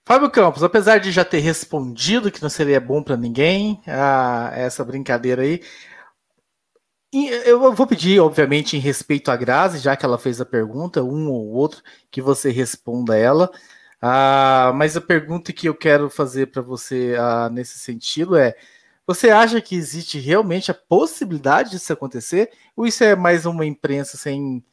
[0.06, 4.86] Fábio Campos, apesar de já ter respondido que não seria bom para ninguém a essa
[4.86, 5.62] brincadeira aí,
[7.14, 11.04] e eu vou pedir, obviamente, em respeito à Grazi, já que ela fez a pergunta,
[11.04, 11.82] um ou outro,
[12.12, 13.50] que você responda ela.
[14.02, 18.56] Ah, mas a pergunta que eu quero fazer para você ah, nesse sentido é:
[19.06, 22.52] você acha que existe realmente a possibilidade disso acontecer?
[22.76, 24.64] Ou isso é mais uma imprensa sem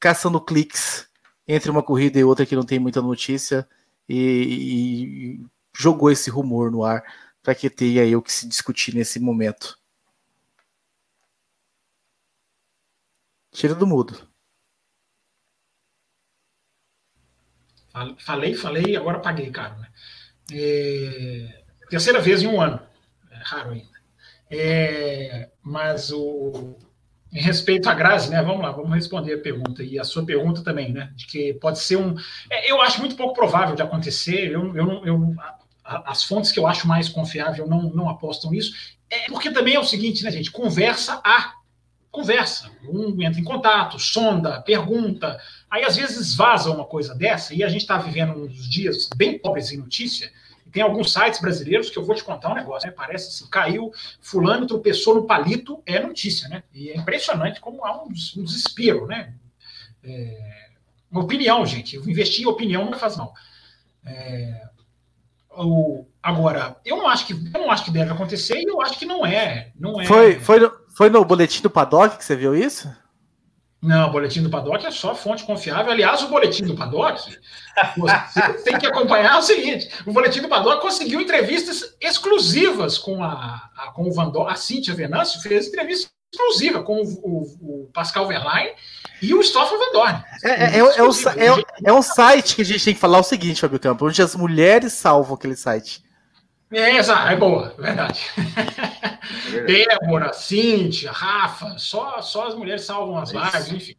[0.00, 1.08] caçando cliques
[1.46, 3.68] entre uma corrida e outra que não tem muita notícia
[4.08, 5.46] e, e
[5.76, 7.02] jogou esse rumor no ar
[7.42, 9.78] para que tenha aí o que se discutir nesse momento?
[13.52, 14.28] Tira do mudo.
[18.18, 19.76] Falei, falei, agora paguei, caro.
[19.78, 19.88] Né?
[20.52, 22.80] É, terceira vez em um ano.
[23.30, 23.98] É raro ainda.
[24.50, 26.76] É, mas o,
[27.32, 28.42] em respeito à Grazi, né?
[28.42, 31.12] Vamos lá, vamos responder a pergunta e a sua pergunta também, né?
[31.14, 32.14] De que pode ser um.
[32.50, 34.50] É, eu acho muito pouco provável de acontecer.
[34.50, 35.34] Eu, eu, eu,
[35.84, 38.96] as fontes que eu acho mais confiável não, não apostam nisso.
[39.10, 40.50] É porque também é o seguinte, né, gente?
[40.50, 41.57] Conversa a
[42.18, 42.70] conversa.
[42.82, 45.40] Um entra em contato, sonda, pergunta.
[45.70, 49.38] Aí às vezes vaza uma coisa dessa e a gente está vivendo uns dias bem
[49.38, 50.32] pobres em notícia.
[50.66, 52.94] E tem alguns sites brasileiros que eu vou te contar um negócio, né?
[52.96, 56.64] Parece assim, caiu, fulano tropeçou no palito, é notícia, né?
[56.74, 59.32] E é impressionante como há um, um desespero, né?
[60.02, 60.70] É,
[61.10, 61.96] uma opinião, gente.
[61.96, 63.32] Investir em opinião não faz mal.
[64.04, 64.68] É,
[65.50, 68.98] o, agora, eu não acho que eu não acho que deve acontecer e eu acho
[68.98, 69.72] que não é.
[69.78, 70.04] Não é.
[70.04, 70.60] Foi, foi,
[70.98, 72.92] foi no boletim do Paddock que você viu isso?
[73.80, 75.92] Não, o boletim do Paddock é só fonte confiável.
[75.92, 77.22] Aliás, o boletim do Paddock,
[77.96, 83.70] você tem que acompanhar o seguinte: o boletim do Paddock conseguiu entrevistas exclusivas com a,
[83.76, 87.90] a com o Van Dorn, a Cíntia Venâncio fez entrevista exclusiva com o, o, o
[87.94, 88.72] Pascal Verlaine
[89.22, 90.24] e o Stoffel Van Dorn.
[90.42, 93.22] É, é, é, é, um, é, um site que a gente tem que falar o
[93.22, 96.02] seguinte, Fábio Campo, onde as mulheres salvam aquele site.
[96.70, 98.20] É, exato, é boa, verdade.
[99.54, 103.96] É Débora, Cíntia, Rafa, só, só as mulheres salvam as lives, enfim.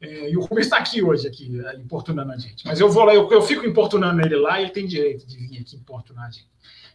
[0.00, 2.66] É, e o Rubens está aqui hoje, aqui, é, importunando a gente.
[2.66, 5.36] Mas eu vou lá, eu, eu fico importunando ele lá e ele tem direito de
[5.36, 6.48] vir aqui importunar a gente.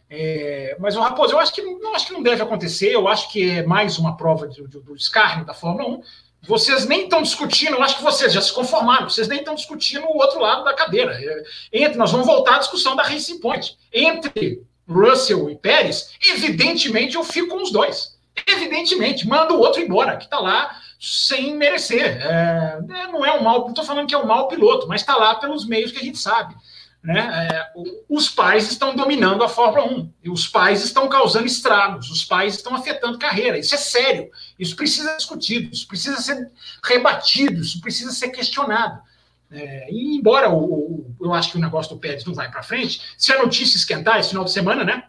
[0.08, 3.30] É, mas, o Raposo, eu acho que, não, acho que não deve acontecer, eu acho
[3.32, 6.02] que é mais uma prova de, de, do escárnio da Fórmula 1.
[6.42, 10.04] Vocês nem estão discutindo, eu acho que vocês já se conformaram, vocês nem estão discutindo
[10.04, 11.18] o outro lado da cadeira.
[11.18, 13.78] É, entre, nós vamos voltar à discussão da Racing Point.
[13.92, 18.14] Entre Russell e Pérez, evidentemente eu fico com os dois.
[18.46, 22.20] Evidentemente, manda o outro embora, que está lá sem merecer.
[22.20, 25.16] É, é, não é um mal, estou falando que é um mau piloto, mas está
[25.16, 26.54] lá pelos meios que a gente sabe.
[27.02, 27.20] Né?
[27.50, 27.70] É,
[28.08, 32.54] os pais estão dominando a Fórmula 1, e os pais estão causando estragos, os pais
[32.54, 33.58] estão afetando carreira.
[33.58, 36.50] Isso é sério, isso precisa ser discutido, isso precisa ser
[36.82, 39.00] rebatido, isso precisa ser questionado.
[39.54, 43.00] É, embora o, o, eu acho que o negócio do Pérez não vai para frente,
[43.16, 45.04] se a notícia esquentar esse final de semana, né?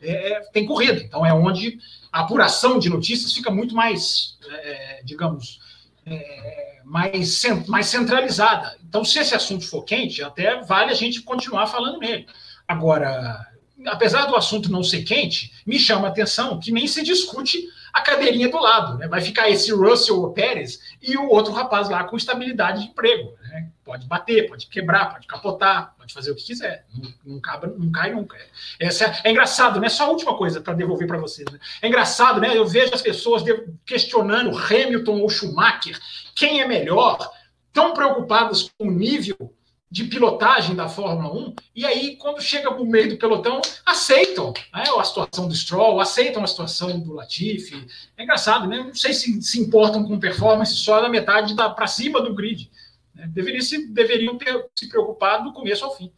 [0.00, 1.02] É, tem corrida.
[1.02, 1.78] Então é onde
[2.10, 5.60] a apuração de notícias fica muito mais, é, digamos,
[6.06, 8.76] é, mais, mais centralizada.
[8.86, 12.26] Então, se esse assunto for quente, até vale a gente continuar falando nele.
[12.66, 13.46] Agora,
[13.86, 18.00] apesar do assunto não ser quente, me chama a atenção que nem se discute a
[18.02, 18.98] cadeirinha do lado.
[18.98, 19.06] Né?
[19.06, 23.34] Vai ficar esse Russell Pérez e o outro rapaz lá com estabilidade de emprego.
[23.48, 23.68] Né?
[23.84, 26.84] Pode bater, pode quebrar, pode capotar, pode fazer o que quiser.
[26.92, 28.36] Não, não, cabe, não cai nunca.
[28.80, 29.88] Essa é, é engraçado, né?
[29.88, 31.46] Só a última coisa para devolver para vocês.
[31.50, 31.60] Né?
[31.80, 32.56] É engraçado, né?
[32.56, 33.44] Eu vejo as pessoas
[33.86, 35.96] questionando Hamilton ou Schumacher,
[36.34, 37.30] quem é melhor,
[37.72, 39.54] tão preocupadas com o nível
[39.94, 44.82] de pilotagem da Fórmula 1, e aí, quando chega no meio do pelotão, aceitam né,
[44.98, 47.86] a situação do Stroll, aceitam a situação do Latifi.
[48.16, 48.78] É engraçado, né?
[48.78, 52.68] Não sei se se importam com performance só da metade para cima do grid.
[53.14, 53.28] Né?
[53.28, 56.12] Deveriam, se, deveriam ter se preocupado do começo ao fim.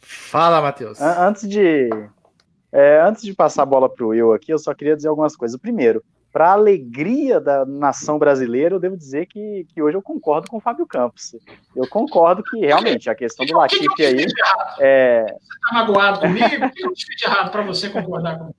[0.00, 1.00] Fala, Matheus.
[1.00, 1.88] Antes de,
[2.70, 5.34] é, antes de passar a bola para o Will aqui, eu só queria dizer algumas
[5.34, 5.60] coisas.
[5.60, 6.04] Primeiro,
[6.34, 10.60] para alegria da nação brasileira, eu devo dizer que, que hoje eu concordo com o
[10.60, 11.36] Fábio Campos.
[11.76, 14.26] Eu concordo que realmente a questão do Latifi aí.
[14.80, 15.26] É...
[15.26, 16.66] Você está magoado comigo?
[16.66, 18.56] O que eu fiz de errado para você concordar comigo?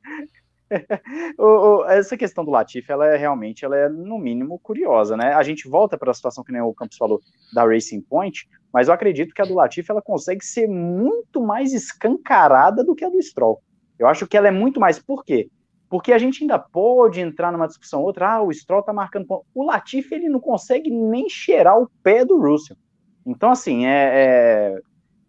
[1.90, 5.34] essa questão do Latifi, ela é realmente, ela é no mínimo curiosa, né?
[5.34, 7.20] A gente volta para a situação que nem o Campos falou
[7.54, 11.74] da Racing Point, mas eu acredito que a do Latifi ela consegue ser muito mais
[11.74, 13.62] escancarada do que a do Stroll.
[14.00, 14.98] Eu acho que ela é muito mais.
[14.98, 15.50] Por quê?
[15.90, 19.46] Porque a gente ainda pode entrar numa discussão outra, ah, o Stroll tá marcando ponto.
[19.54, 22.78] O Latifi, ele não consegue nem cheirar o pé do Russell.
[23.26, 24.82] Então, assim, é,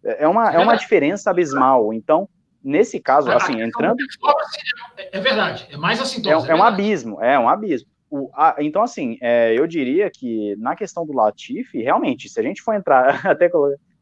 [0.03, 1.93] é, é, uma, é uma diferença abismal.
[1.93, 2.27] Então,
[2.63, 3.97] nesse caso, assim, entrando...
[5.11, 6.21] É verdade, é mais assim.
[6.27, 7.89] É, é, um abismo, é um abismo.
[8.09, 12.43] O, a, então, assim, é, eu diria que na questão do Latifi, realmente, se a
[12.43, 13.49] gente for entrar, até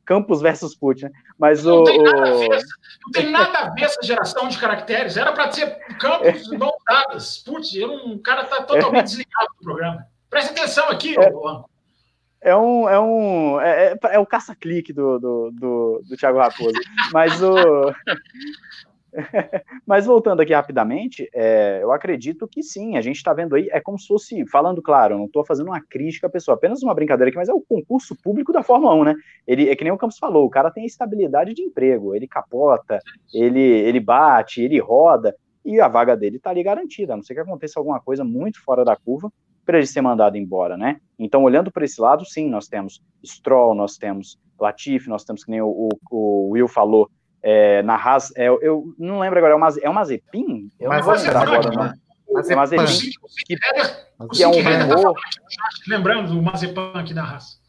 [0.05, 1.11] Campos versus Putin, né?
[1.37, 1.83] Mas não o.
[1.83, 5.17] Tem nada a ver, não tem nada a ver essa geração de caracteres.
[5.17, 7.39] Era para ser Campos e não dadas.
[7.39, 10.05] Putz, um cara está totalmente desligado do programa.
[10.29, 11.31] Presta atenção aqui, é,
[12.41, 12.87] é um.
[12.87, 16.79] É, um é, é, é o caça-clique do, do, do, do Thiago Raposo.
[17.11, 17.55] Mas o.
[19.85, 23.79] Mas voltando aqui rapidamente, é, eu acredito que sim, a gente está vendo aí, é
[23.79, 27.29] como se fosse, falando claro, não estou fazendo uma crítica à pessoa, apenas uma brincadeira
[27.29, 29.15] aqui, mas é o concurso público da Fórmula 1, né?
[29.47, 32.99] Ele, é que nem o Campos falou, o cara tem estabilidade de emprego, ele capota,
[33.33, 37.33] ele, ele bate, ele roda, e a vaga dele está ali garantida, a não ser
[37.33, 39.31] que aconteça alguma coisa muito fora da curva
[39.65, 40.97] para ele ser mandado embora, né?
[41.17, 45.49] Então, olhando por esse lado, sim, nós temos Stroll, nós temos Latifi, nós temos, que
[45.49, 47.09] nem o, o, o Will falou,
[47.47, 50.67] é, na Haas, é, eu não lembro agora, é uma, é uma Mazepin?
[50.79, 52.41] Eu Mas não vou lembrar agora, não.
[52.51, 53.11] É Mazepin,
[53.45, 53.55] que,
[54.33, 55.15] que é um rumor...
[55.87, 57.61] Lembrando do Mazepin aqui da Haas.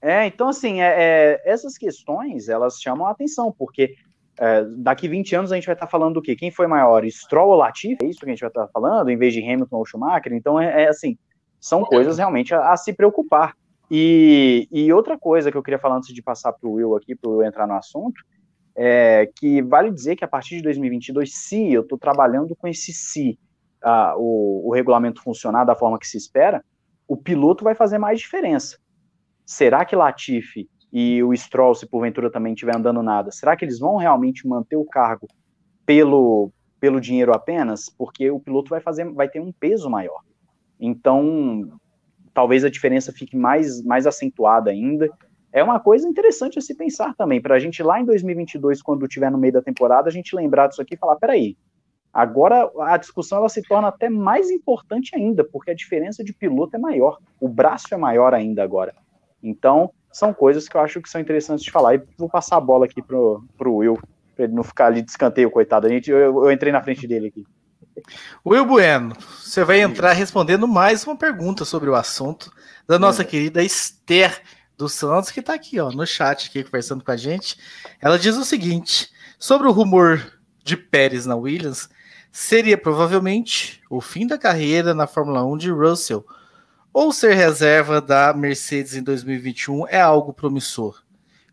[0.00, 3.94] É, então, assim, é, é, essas questões, elas chamam a atenção, porque
[4.40, 6.34] é, daqui 20 anos a gente vai estar falando do quê?
[6.34, 7.98] Quem foi maior, Stroll ou Latifi?
[8.02, 10.32] É isso que a gente vai estar falando, em vez de Hamilton ou Schumacher?
[10.32, 11.18] Então, é, é assim,
[11.60, 13.54] são coisas realmente a, a se preocupar.
[13.90, 17.14] E, e, outra coisa que eu queria falar antes de passar para o Will aqui,
[17.14, 18.20] para o Will entrar no assunto,
[18.76, 22.92] é, que vale dizer que a partir de 2022, se eu estou trabalhando com esse
[22.92, 23.38] se
[24.16, 26.64] o, o regulamento funcionar da forma que se espera,
[27.06, 28.78] o piloto vai fazer mais diferença.
[29.44, 33.78] Será que Latifi e o Stroll, se porventura também estiver andando nada, será que eles
[33.78, 35.28] vão realmente manter o cargo
[35.84, 36.50] pelo,
[36.80, 37.88] pelo dinheiro apenas?
[37.88, 40.20] Porque o piloto vai fazer, vai ter um peso maior.
[40.80, 41.70] Então,
[42.34, 45.08] talvez a diferença fique mais, mais acentuada ainda
[45.56, 49.06] é uma coisa interessante a se pensar também, para a gente lá em 2022, quando
[49.06, 51.56] estiver no meio da temporada, a gente lembrar disso aqui e falar, peraí,
[52.12, 56.76] agora a discussão ela se torna até mais importante ainda, porque a diferença de piloto
[56.76, 58.94] é maior, o braço é maior ainda agora.
[59.42, 62.60] Então, são coisas que eu acho que são interessantes de falar, e vou passar a
[62.60, 63.98] bola aqui pro, pro Will
[64.34, 65.86] Pra ele não ficar ali de escanteio, coitado.
[65.86, 67.46] A gente, eu, eu entrei na frente dele aqui.
[68.44, 72.52] Will Bueno, você vai entrar respondendo mais uma pergunta sobre o assunto
[72.86, 74.42] da nossa querida Esther
[74.76, 77.56] dos Santos, que está aqui ó, no chat, aqui, conversando com a gente.
[78.00, 81.88] Ela diz o seguinte: sobre o rumor de Pérez na Williams,
[82.30, 86.26] seria provavelmente o fim da carreira na Fórmula 1 de Russell,
[86.92, 91.02] ou ser reserva da Mercedes em 2021 é algo promissor.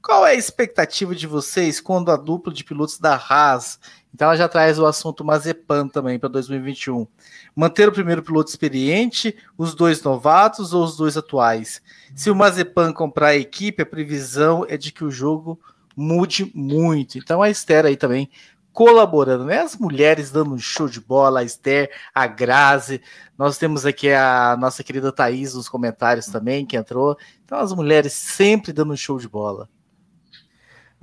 [0.04, 3.80] Qual é a expectativa de vocês quando a dupla de pilotos da Haas
[4.14, 7.08] então ela já traz o assunto Mazepan também para 2021.
[7.56, 11.82] Manter o primeiro piloto experiente, os dois novatos ou os dois atuais?
[12.16, 15.60] Se o Mazepan comprar a equipe, a previsão é de que o jogo
[15.96, 17.18] mude muito.
[17.18, 18.30] Então a Esther aí também
[18.72, 19.62] colaborando, né?
[19.62, 23.02] As mulheres dando um show de bola, a Esther, a Grazi.
[23.36, 27.18] Nós temos aqui a nossa querida Thaís nos comentários também, que entrou.
[27.44, 29.70] Então as mulheres sempre dando um show de bola.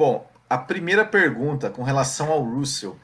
[0.01, 2.99] Bom, a primeira pergunta com relação ao Russell.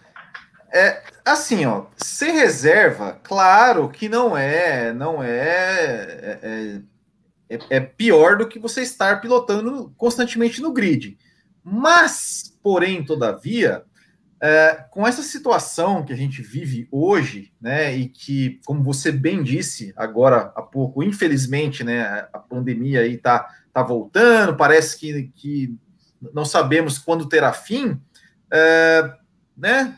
[0.73, 6.81] É assim, ó, ser reserva, claro que não é, não é, é,
[7.51, 11.19] é, é pior do que você estar pilotando constantemente no grid.
[11.63, 13.83] Mas, porém, todavia,
[14.41, 19.43] é, com essa situação que a gente vive hoje, né, e que, como você bem
[19.43, 25.79] disse agora há pouco, infelizmente, né, a pandemia aí tá, tá voltando, parece que, que
[26.33, 28.01] não sabemos quando terá fim,
[28.51, 29.13] é,
[29.57, 29.97] né?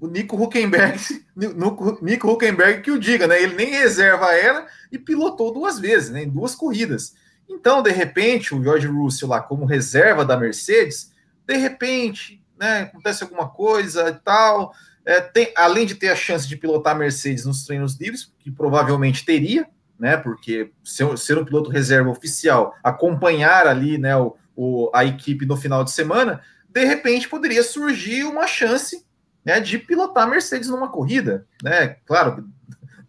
[0.00, 0.98] O Nico Huckenberg,
[2.02, 3.40] Nico Huckenberg que o diga, né?
[3.42, 6.24] Ele nem reserva era e pilotou duas vezes, né?
[6.24, 7.14] Em duas corridas.
[7.48, 11.12] Então, de repente, o George Russell lá como reserva da Mercedes,
[11.46, 12.82] de repente, né?
[12.82, 14.74] Acontece alguma coisa e tal.
[15.04, 18.50] É, tem, além de ter a chance de pilotar a Mercedes nos treinos livres, que
[18.50, 19.66] provavelmente teria,
[19.98, 20.16] né?
[20.16, 24.16] Porque ser, ser um piloto reserva oficial, acompanhar ali, né?
[24.16, 29.04] O, o, a equipe no final de semana, de repente poderia surgir uma chance
[29.44, 31.46] né, de pilotar a Mercedes numa corrida.
[31.62, 31.96] Né?
[32.06, 32.48] Claro,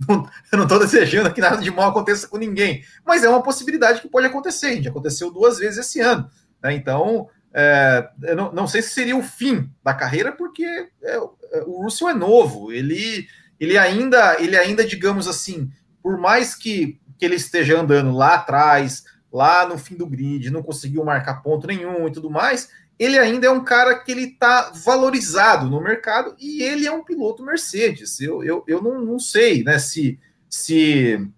[0.08, 3.42] não, eu não estou desejando que nada de mal aconteça com ninguém, mas é uma
[3.42, 4.82] possibilidade que pode acontecer.
[4.82, 6.30] Já aconteceu duas vezes esse ano.
[6.62, 6.74] Né?
[6.74, 11.20] Então, é, eu não, não, sei se seria o fim da carreira, porque é, é,
[11.66, 13.28] o Russell é novo, ele,
[13.58, 15.72] ele, ainda, ele ainda, digamos assim,
[16.04, 19.06] por mais que, que ele esteja andando lá atrás,
[19.36, 23.48] lá no fim do grid, não conseguiu marcar ponto nenhum e tudo mais, ele ainda
[23.48, 28.22] é um cara que ele está valorizado no mercado e ele é um piloto Mercedes.
[28.22, 30.18] Eu, eu, eu não, não sei né, se,
[30.50, 31.30] se,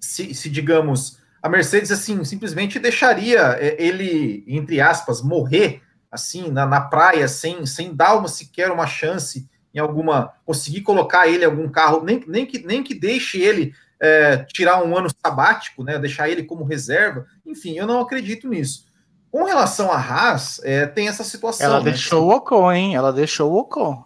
[0.00, 6.66] se, se, digamos, a Mercedes assim simplesmente deixaria é, ele, entre aspas, morrer assim na,
[6.66, 10.34] na praia sem, sem dar uma, sequer uma chance em alguma.
[10.44, 14.82] conseguir colocar ele em algum carro, nem, nem, que, nem que deixe ele é, tirar
[14.82, 17.26] um ano sabático, né, deixar ele como reserva.
[17.44, 18.86] Enfim, eu não acredito nisso.
[19.30, 21.66] Com relação a Haas, é, tem essa situação.
[21.66, 21.90] Ela né?
[21.90, 22.96] deixou o Ocon, hein?
[22.96, 24.04] Ela deixou o Ocon.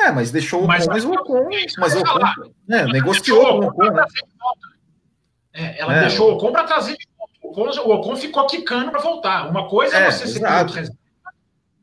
[0.00, 1.48] É, mas deixou o Ocon, mas o Ocon,
[1.78, 3.92] mas o Ocon né, negociou com o Ocon.
[3.92, 4.04] Né?
[5.52, 6.00] É, ela é.
[6.00, 7.82] deixou o Ocon para trazer de volta.
[7.82, 9.48] O Ocon ficou quicando para voltar.
[9.48, 10.40] Uma coisa é, é você ser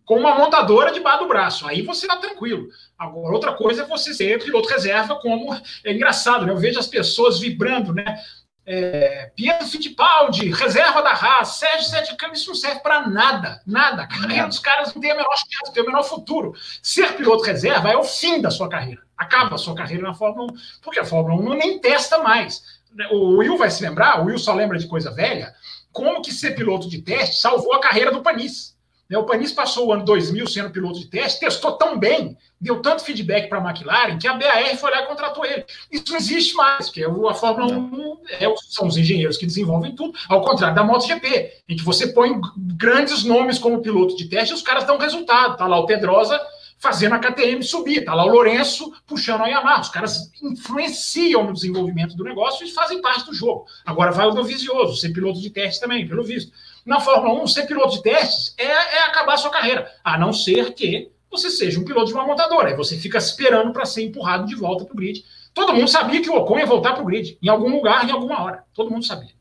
[0.06, 1.68] com uma montadora debaixo do braço.
[1.68, 2.68] Aí você está tranquilo.
[2.98, 5.54] Agora, outra coisa é você ser piloto reserva, como
[5.84, 6.52] é engraçado, né?
[6.52, 8.22] Eu vejo as pessoas vibrando, né?
[8.68, 14.04] É, Pietro Fittipaldi, reserva da Haas, Sérgio Sete Câmara, isso não serve para nada, nada.
[14.04, 16.54] A carreira dos caras não tem a menor chance, tem o menor futuro.
[16.82, 19.02] Ser piloto reserva é o fim da sua carreira.
[19.16, 22.64] Acaba a sua carreira na Fórmula 1, porque a Fórmula 1 não nem testa mais.
[23.12, 25.54] O Will vai se lembrar, o Will só lembra de coisa velha,
[25.92, 28.75] como que ser piloto de teste salvou a carreira do Panis.
[29.10, 32.82] Né, o Panis passou o ano 2000 sendo piloto de teste, testou tão bem, deu
[32.82, 35.64] tanto feedback para a McLaren, que a BAR foi lá e contratou ele.
[35.92, 40.18] Isso não existe mais, porque a Fórmula 1 é, são os engenheiros que desenvolvem tudo,
[40.28, 44.56] ao contrário da MotoGP, em que você põe grandes nomes como piloto de teste e
[44.56, 45.54] os caras dão resultado.
[45.54, 46.42] Está lá o Pedrosa
[46.78, 49.82] fazendo a KTM subir, está lá o Lourenço puxando a Yamaha.
[49.82, 53.66] Os caras influenciam no desenvolvimento do negócio e fazem parte do jogo.
[53.86, 56.52] Agora vai o meu visioso, ser piloto de teste também, pelo visto.
[56.86, 60.32] Na Fórmula 1, ser piloto de testes é, é acabar a sua carreira, a não
[60.32, 62.70] ser que você seja um piloto de uma montadora.
[62.70, 65.26] Aí você fica esperando para ser empurrado de volta para o grid.
[65.54, 68.12] Todo mundo sabia que o Ocon ia voltar para o grid, em algum lugar, em
[68.12, 68.64] alguma hora.
[68.74, 69.34] Todo mundo sabia.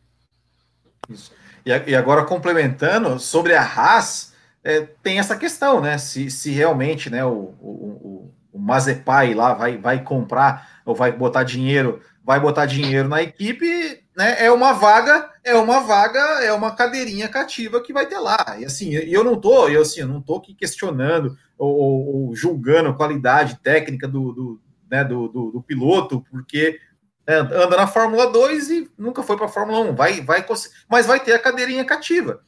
[1.09, 1.33] Isso.
[1.67, 5.97] E agora, complementando, sobre a Haas, é, tem essa questão, né?
[5.97, 11.11] Se, se realmente né, o, o, o, o Mazepai lá vai, vai comprar ou vai
[11.11, 16.53] botar dinheiro, vai botar dinheiro na equipe, né, é uma vaga, é uma vaga, é
[16.53, 18.57] uma cadeirinha cativa que vai ter lá.
[18.59, 22.91] E assim, eu não tô, eu assim, eu não tô aqui questionando ou, ou julgando
[22.91, 24.61] a qualidade técnica do, do,
[24.91, 26.79] né, do, do, do piloto, porque
[27.27, 30.45] é, anda na Fórmula 2 e nunca foi para a Fórmula 1, vai, vai,
[30.89, 32.41] mas vai ter a cadeirinha cativa.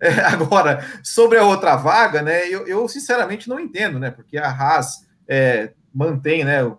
[0.00, 2.48] É, agora, sobre a outra vaga, né?
[2.48, 4.10] Eu, eu, sinceramente não entendo, né?
[4.10, 6.64] Porque a Haas é, mantém, né?
[6.64, 6.78] O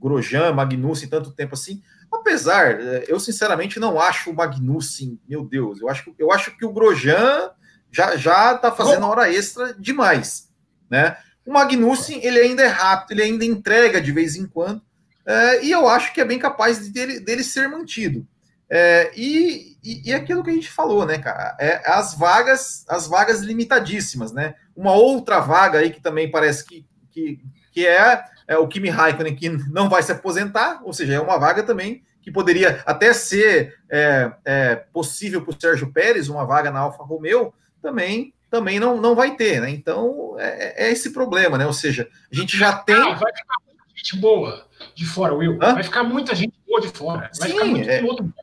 [0.00, 1.82] Grosjean, Magnussen tanto tempo assim.
[2.12, 6.64] Apesar, é, eu sinceramente não acho o Magnussen, meu Deus, eu acho, eu acho que
[6.64, 7.50] o Grosjean
[7.90, 10.48] já já tá fazendo hora extra demais,
[10.88, 11.16] né?
[11.46, 14.82] O Magnussen, ele ainda é rápido, ele ainda entrega de vez em quando,
[15.24, 18.26] é, e eu acho que é bem capaz dele, dele ser mantido.
[18.68, 21.56] É, e, e, e, aquilo que a gente falou, né, cara?
[21.58, 24.54] É, as vagas, as vagas limitadíssimas, né?
[24.76, 27.40] Uma outra vaga aí que também parece que, que,
[27.72, 31.38] que é, é o Kimi Raikkonen, que não vai se aposentar, ou seja, é uma
[31.38, 36.68] vaga também que poderia até ser é, é, possível para o Sérgio Pérez, uma vaga
[36.68, 39.70] na Alfa Romeo, também também não, não vai ter, né?
[39.70, 41.64] Então é, é esse problema, né?
[41.64, 42.96] Ou seja, a gente já tem.
[42.96, 45.56] Ah, vai ficar muita gente boa de fora, Will.
[45.62, 45.74] Hã?
[45.74, 47.30] Vai ficar muita gente boa de fora.
[47.38, 47.98] Vai Sim, ficar muito é...
[48.00, 48.34] piloto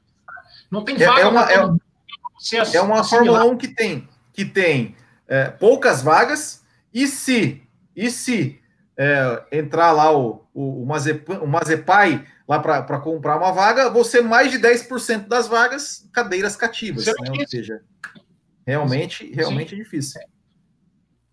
[0.71, 1.19] Não tem vaga.
[1.19, 4.95] É, é uma, é, é uma Fórmula 1 que tem, que tem
[5.27, 7.61] é, poucas vagas, e se,
[7.93, 8.61] e se
[8.97, 14.21] é, entrar lá o, o, o, Mazepai, o Mazepai lá para comprar uma vaga, você
[14.21, 17.13] mais de 10% das vagas cadeiras cativas, né?
[17.29, 17.81] Ou seja,
[18.67, 19.75] Realmente, realmente Sim.
[19.75, 20.21] é difícil.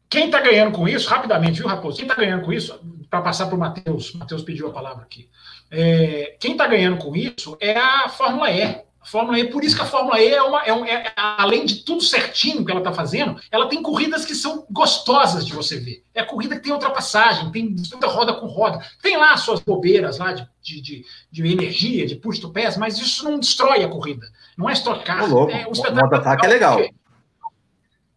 [0.09, 1.97] Quem está ganhando com isso, rapidamente, viu, Raposo?
[1.97, 5.29] Quem está ganhando com isso, para passar para o Matheus, Matheus pediu a palavra aqui.
[5.69, 8.84] É, quem está ganhando com isso é a Fórmula E.
[9.05, 10.63] A Fórmula E, por isso que a Fórmula E é uma.
[10.63, 14.35] É um, é, além de tudo certinho que ela está fazendo, ela tem corridas que
[14.35, 16.03] são gostosas de você ver.
[16.15, 18.83] É a corrida que tem ultrapassagem, tem disputa roda com roda.
[19.03, 22.99] Tem lá suas bobeiras lá de, de, de, de energia, de push to pass, mas
[22.99, 24.27] isso não destrói a corrida.
[24.57, 25.25] Não é Stock Car.
[25.51, 26.81] É, o espetáculo é legal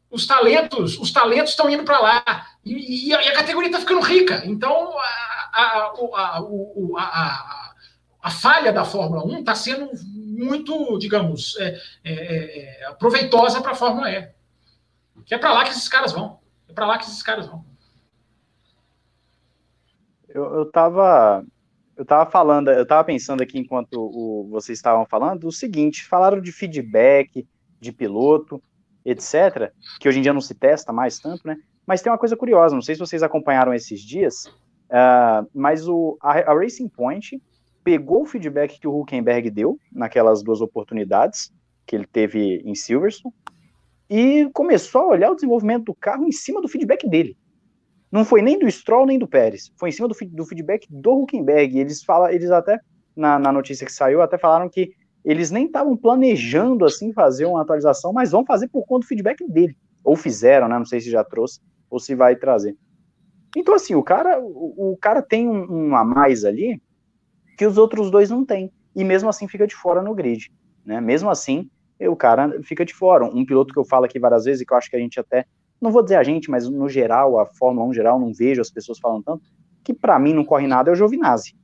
[0.09, 2.23] os talentos os talentos estão indo para lá
[2.63, 4.41] e, e, a, categoria está ficando rica.
[4.45, 5.03] Então a,
[5.53, 5.93] a,
[6.97, 7.73] a,
[8.21, 9.89] a, falha da Fórmula 1 está sendo
[10.38, 14.29] muito, digamos, é, é, é, proveitosa para a Fórmula E.
[15.25, 16.39] Que é para lá que esses caras vão.
[16.67, 17.65] É para lá que esses caras vão.
[20.29, 21.43] Eu, estava
[21.95, 26.39] eu tava falando, eu tava pensando aqui enquanto o, vocês estavam falando o seguinte: falaram
[26.39, 27.47] de feedback
[27.79, 28.61] de piloto
[29.07, 31.55] etc., que hoje em dia não se testa mais tanto, né?
[31.85, 34.45] Mas tem uma coisa curiosa, não sei se vocês acompanharam esses dias,
[34.89, 37.41] uh, mas o, a, a, Racing Point
[37.88, 41.53] pegou o feedback que o Huckenberg deu naquelas duas oportunidades
[41.85, 43.33] que ele teve em Silverstone
[44.09, 47.38] e começou a olhar o desenvolvimento do carro em cima do feedback dele.
[48.11, 51.21] Não foi nem do Stroll nem do Pérez, foi em cima do, do feedback do
[51.21, 51.79] Huckenberg.
[51.79, 52.77] Eles falam, eles até
[53.15, 54.91] na, na notícia que saiu até falaram que
[55.23, 59.47] eles nem estavam planejando assim fazer uma atualização, mas vão fazer por conta do feedback
[59.47, 59.77] dele.
[60.03, 60.77] Ou fizeram, né?
[60.77, 62.75] Não sei se já trouxe ou se vai trazer.
[63.55, 66.81] Então, assim, o cara, o, o cara tem um, um, a mais ali
[67.57, 68.71] que os outros dois não têm.
[68.95, 70.51] E mesmo assim fica de fora no grid.
[70.85, 71.01] Né?
[71.01, 73.25] Mesmo assim, o cara fica de fora.
[73.25, 75.19] Um piloto que eu falo aqui várias vezes, e que eu acho que a gente
[75.19, 75.45] até.
[75.81, 78.69] Não vou dizer a gente, mas no geral, a Fórmula 1 geral, não vejo as
[78.69, 79.43] pessoas falando tanto,
[79.83, 81.55] que para mim não corre nada é o Giovinazzi.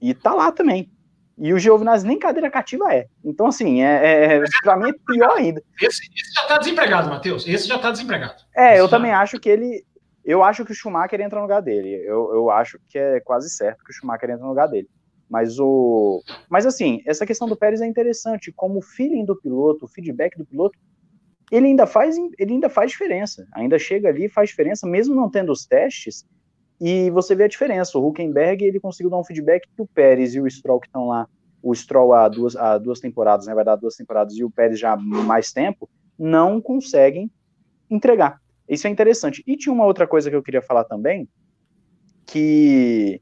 [0.00, 0.90] E tá lá também.
[1.36, 3.06] E o Giovinazzi nem cadeira cativa é.
[3.24, 5.62] Então, assim, é, é para mim é pior ainda.
[5.80, 7.46] Esse, esse já está desempregado, Matheus.
[7.46, 8.42] Esse já está desempregado.
[8.54, 8.90] É, esse eu já...
[8.90, 9.84] também acho que ele.
[10.24, 12.02] Eu acho que o Schumacher entra no lugar dele.
[12.06, 14.88] Eu, eu acho que é quase certo que o Schumacher entra no lugar dele.
[15.34, 16.22] Mas o.
[16.48, 18.52] Mas assim, essa questão do Pérez é interessante.
[18.52, 20.78] Como o feeling do piloto, o feedback do piloto,
[21.50, 23.44] ele ainda faz, ele ainda faz diferença.
[23.52, 26.24] Ainda chega ali faz diferença, mesmo não tendo os testes,
[26.80, 27.98] e você vê a diferença.
[27.98, 31.08] O Huckenberg ele conseguiu dar um feedback que o Pérez e o Stroll que estão
[31.08, 31.28] lá,
[31.60, 34.78] o Stroll há duas, há duas temporadas, né, vai dar duas temporadas, e o Pérez
[34.78, 37.28] já há mais tempo, não conseguem
[37.90, 38.40] entregar.
[38.68, 39.42] Isso é interessante.
[39.48, 41.28] E tinha uma outra coisa que eu queria falar também,
[42.24, 43.20] que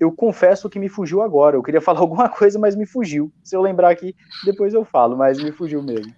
[0.00, 1.56] eu confesso que me fugiu agora.
[1.56, 3.30] Eu queria falar alguma coisa, mas me fugiu.
[3.44, 6.12] Se eu lembrar aqui, depois eu falo, mas me fugiu mesmo.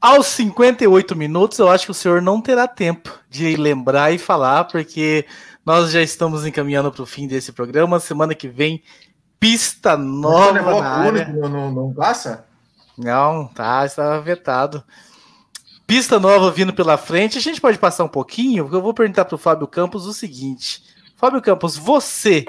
[0.00, 4.64] Aos 58 minutos, eu acho que o senhor não terá tempo de lembrar e falar,
[4.64, 5.26] porque
[5.64, 7.98] nós já estamos encaminhando para o fim desse programa.
[7.98, 8.82] Semana que vem,
[9.40, 11.28] pista nova na área.
[11.28, 12.46] Não, não, não passa?
[12.96, 14.82] Não, tá, estava vetado.
[15.86, 17.38] Pista nova vindo pela frente.
[17.38, 20.12] A gente pode passar um pouquinho, porque eu vou perguntar para o Fábio Campos o
[20.12, 20.82] seguinte:
[21.16, 22.44] Fábio Campos, você,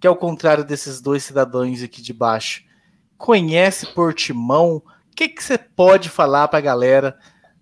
[0.00, 2.62] que é o contrário desses dois cidadãos aqui de baixo,
[3.16, 4.82] conhece Portimão?
[5.18, 7.18] que, que você pode falar para a galera?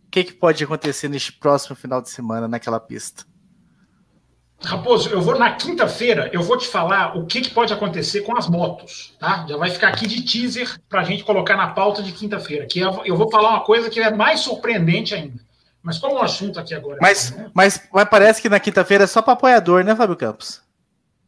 [0.07, 3.25] O que, que pode acontecer neste próximo final de semana naquela pista?
[4.63, 8.37] Raposo, eu vou na quinta-feira, eu vou te falar o que, que, pode acontecer com
[8.37, 9.47] as motos, tá?
[9.49, 12.67] Já vai ficar aqui de teaser para a gente colocar na pauta de quinta-feira.
[12.67, 15.41] Que eu vou falar uma coisa que é mais surpreendente ainda.
[15.87, 16.99] Mas como o assunto aqui agora.
[17.01, 20.61] Mas, é, mas, mas parece que na quinta-feira é só para apoiador, né, Fábio Campos?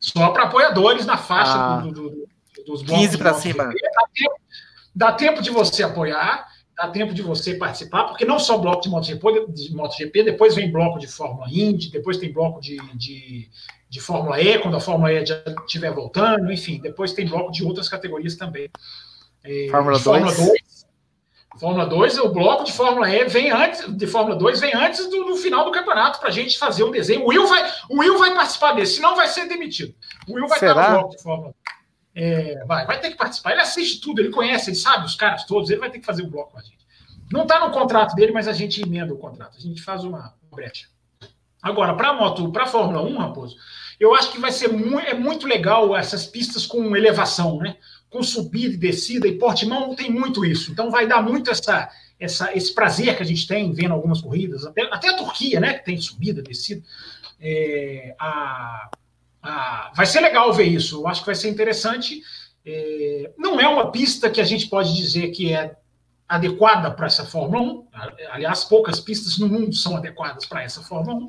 [0.01, 2.29] Só para apoiadores na faixa ah, do, do,
[2.67, 3.67] dos 15 para cima.
[3.67, 4.41] Dá tempo,
[4.93, 6.45] dá tempo de você apoiar,
[6.77, 10.73] dá tempo de você participar, porque não só bloco de MotoGP, de MotoGP depois vem
[10.73, 13.49] bloco de Fórmula Indy, depois tem bloco de, de,
[13.89, 17.65] de Fórmula E, quando a Fórmula E já estiver voltando, enfim, depois tem bloco de
[17.65, 18.69] outras categorias também.
[19.45, 20.78] É, Fórmula 2.
[21.59, 25.09] 2 Fórmula 2, o bloco de Fórmula E vem antes, de Fórmula 2 vem antes
[25.09, 27.25] do, do final do campeonato para a gente fazer um desenho.
[27.25, 29.95] O Will vai, o Will vai participar desse, senão vai ser demitido.
[30.29, 30.81] O Will vai Será?
[30.81, 31.55] estar no bloco de Fórmula
[32.15, 33.53] é, vai, vai ter que participar.
[33.53, 36.23] Ele assiste tudo, ele conhece, ele sabe os caras todos, ele vai ter que fazer
[36.23, 36.79] um bloco com a gente.
[37.31, 40.35] Não está no contrato dele, mas a gente emenda o contrato, a gente faz uma,
[40.51, 40.89] brecha.
[41.63, 43.57] Agora, para a moto, para a Fórmula 1, Raposo,
[44.01, 47.77] eu acho que vai ser muito, é muito legal essas pistas com elevação, né?
[48.11, 50.73] Com subida e descida, e Portimão tem muito isso.
[50.73, 54.65] Então vai dar muito essa, essa, esse prazer que a gente tem vendo algumas corridas,
[54.65, 55.75] até, até a Turquia, né?
[55.75, 56.83] Que tem subida, descida.
[57.41, 58.91] É, a,
[59.43, 61.01] a, vai ser legal ver isso.
[61.01, 62.23] Eu acho que vai ser interessante.
[62.65, 65.77] É, não é uma pista que a gente pode dizer que é
[66.29, 67.89] adequada para essa Fórmula 1.
[68.31, 71.27] Aliás, poucas pistas no mundo são adequadas para essa Fórmula 1.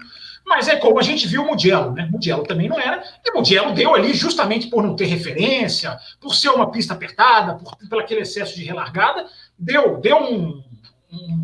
[0.50, 2.10] Mas é como a gente viu o Mugello, né?
[2.12, 3.04] Mugello também não era.
[3.24, 7.78] E Mugello deu ali justamente por não ter referência, por ser uma pista apertada, por,
[7.88, 9.28] por aquele excesso de relargada,
[9.60, 10.64] deu, deu um,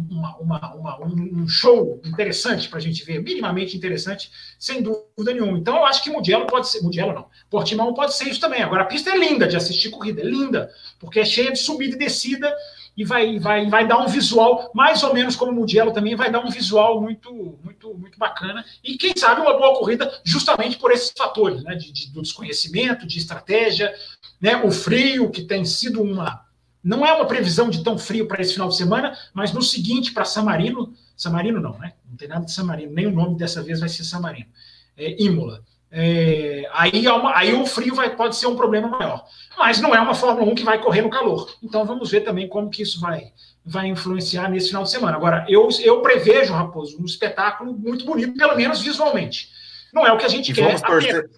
[0.10, 5.60] uma, uma, uma, um show interessante para a gente ver, minimamente interessante, sem dúvida nenhuma.
[5.60, 8.64] Então, eu acho que Mugello pode ser, Mugello não, Portimão pode ser isso também.
[8.64, 11.96] Agora, a pista é linda de assistir corrida, é linda, porque é cheia de subida
[11.96, 12.52] e descida,
[12.98, 16.32] e vai, vai, vai dar um visual, mais ou menos como o Mugello também, vai
[16.32, 18.64] dar um visual muito, muito, muito bacana.
[18.84, 21.76] E quem sabe uma boa corrida, justamente por esses fatores, né?
[21.76, 23.94] De, de do desconhecimento, de estratégia,
[24.40, 24.56] né?
[24.64, 26.46] O frio, que tem sido uma.
[26.82, 30.14] Não é uma previsão de tão frio para esse final de semana, mas no seguinte,
[30.14, 31.94] para San Marino, San Marino não, né?
[32.08, 34.48] Não tem nada de San Marino, nem o nome dessa vez vai ser San Marino.
[34.96, 35.64] É, Imola.
[35.98, 39.26] É, aí, uma, aí o frio vai, pode ser um problema maior.
[39.58, 41.56] Mas não é uma Fórmula 1 que vai correr no calor.
[41.64, 43.32] Então vamos ver também como que isso vai,
[43.66, 45.16] vai influenciar nesse final de semana.
[45.16, 49.50] Agora, eu, eu prevejo, Raposo, um espetáculo muito bonito, pelo menos visualmente.
[49.94, 50.66] Não é o que a gente e quer.
[50.66, 51.30] Vamos torcer.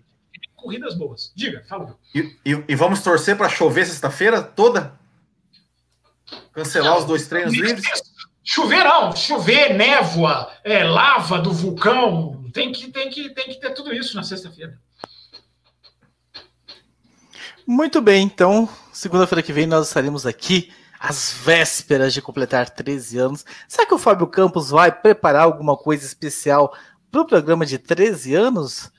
[0.55, 1.31] Corridas boas.
[1.35, 1.95] Diga, fala.
[2.15, 4.91] E, e, e vamos torcer para chover sexta-feira toda?
[6.51, 7.85] Cancelar não, os dois treinos livres?
[8.43, 13.71] Chover não, chover, névoa, é, lava do vulcão, tem que, tem que, tem que ter
[13.75, 14.79] tudo isso na sexta-feira.
[17.67, 23.45] Muito bem, então, segunda-feira que vem nós estaremos aqui às vésperas de completar 13 anos.
[23.67, 26.75] Será que o Fábio Campos vai preparar alguma coisa especial
[27.11, 28.91] para o programa de 13 anos?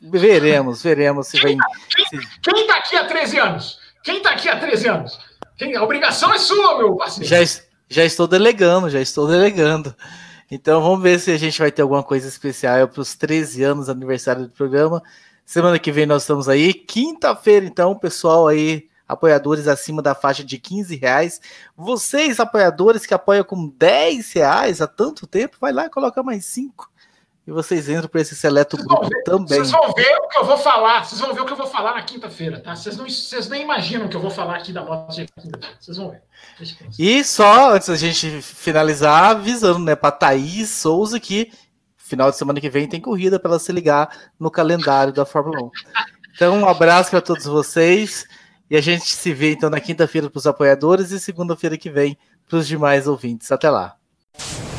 [0.00, 1.58] Veremos, veremos se quem vem.
[2.42, 3.78] Quem está aqui há 13 anos?
[4.04, 5.18] Quem está aqui há 13 anos?
[5.56, 7.28] Quem, a obrigação é sua, meu parceiro.
[7.28, 9.96] Já, já estou delegando, já estou delegando.
[10.50, 13.88] Então vamos ver se a gente vai ter alguma coisa especial para os 13 anos
[13.88, 15.02] aniversário do programa.
[15.44, 16.72] Semana que vem nós estamos aí.
[16.72, 21.40] Quinta-feira, então, pessoal aí, apoiadores acima da faixa de 15 reais.
[21.76, 26.46] Vocês, apoiadores que apoiam com 10 reais há tanto tempo, vai lá e coloca mais
[26.46, 26.90] 5.
[27.46, 29.58] E vocês entram para esse seleto grupo ver, também.
[29.58, 31.04] Vocês vão ver o que eu vou falar.
[31.04, 32.74] Vocês vão ver o que eu vou falar na quinta-feira, tá?
[32.74, 35.76] Vocês, não, vocês nem imaginam o que eu vou falar aqui da moto de quinta-feira.
[35.78, 36.22] Vocês vão ver.
[36.98, 41.52] E só antes da gente finalizar, avisando, né, para Thaís Souza que
[41.98, 45.64] final de semana que vem tem corrida para ela se ligar no calendário da Fórmula
[45.64, 45.70] 1.
[46.34, 48.26] Então, um abraço para todos vocês
[48.70, 52.16] e a gente se vê então na quinta-feira para os apoiadores e segunda-feira que vem
[52.48, 53.50] para os demais ouvintes.
[53.52, 53.96] Até lá.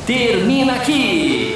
[0.06, 1.45] Termina aqui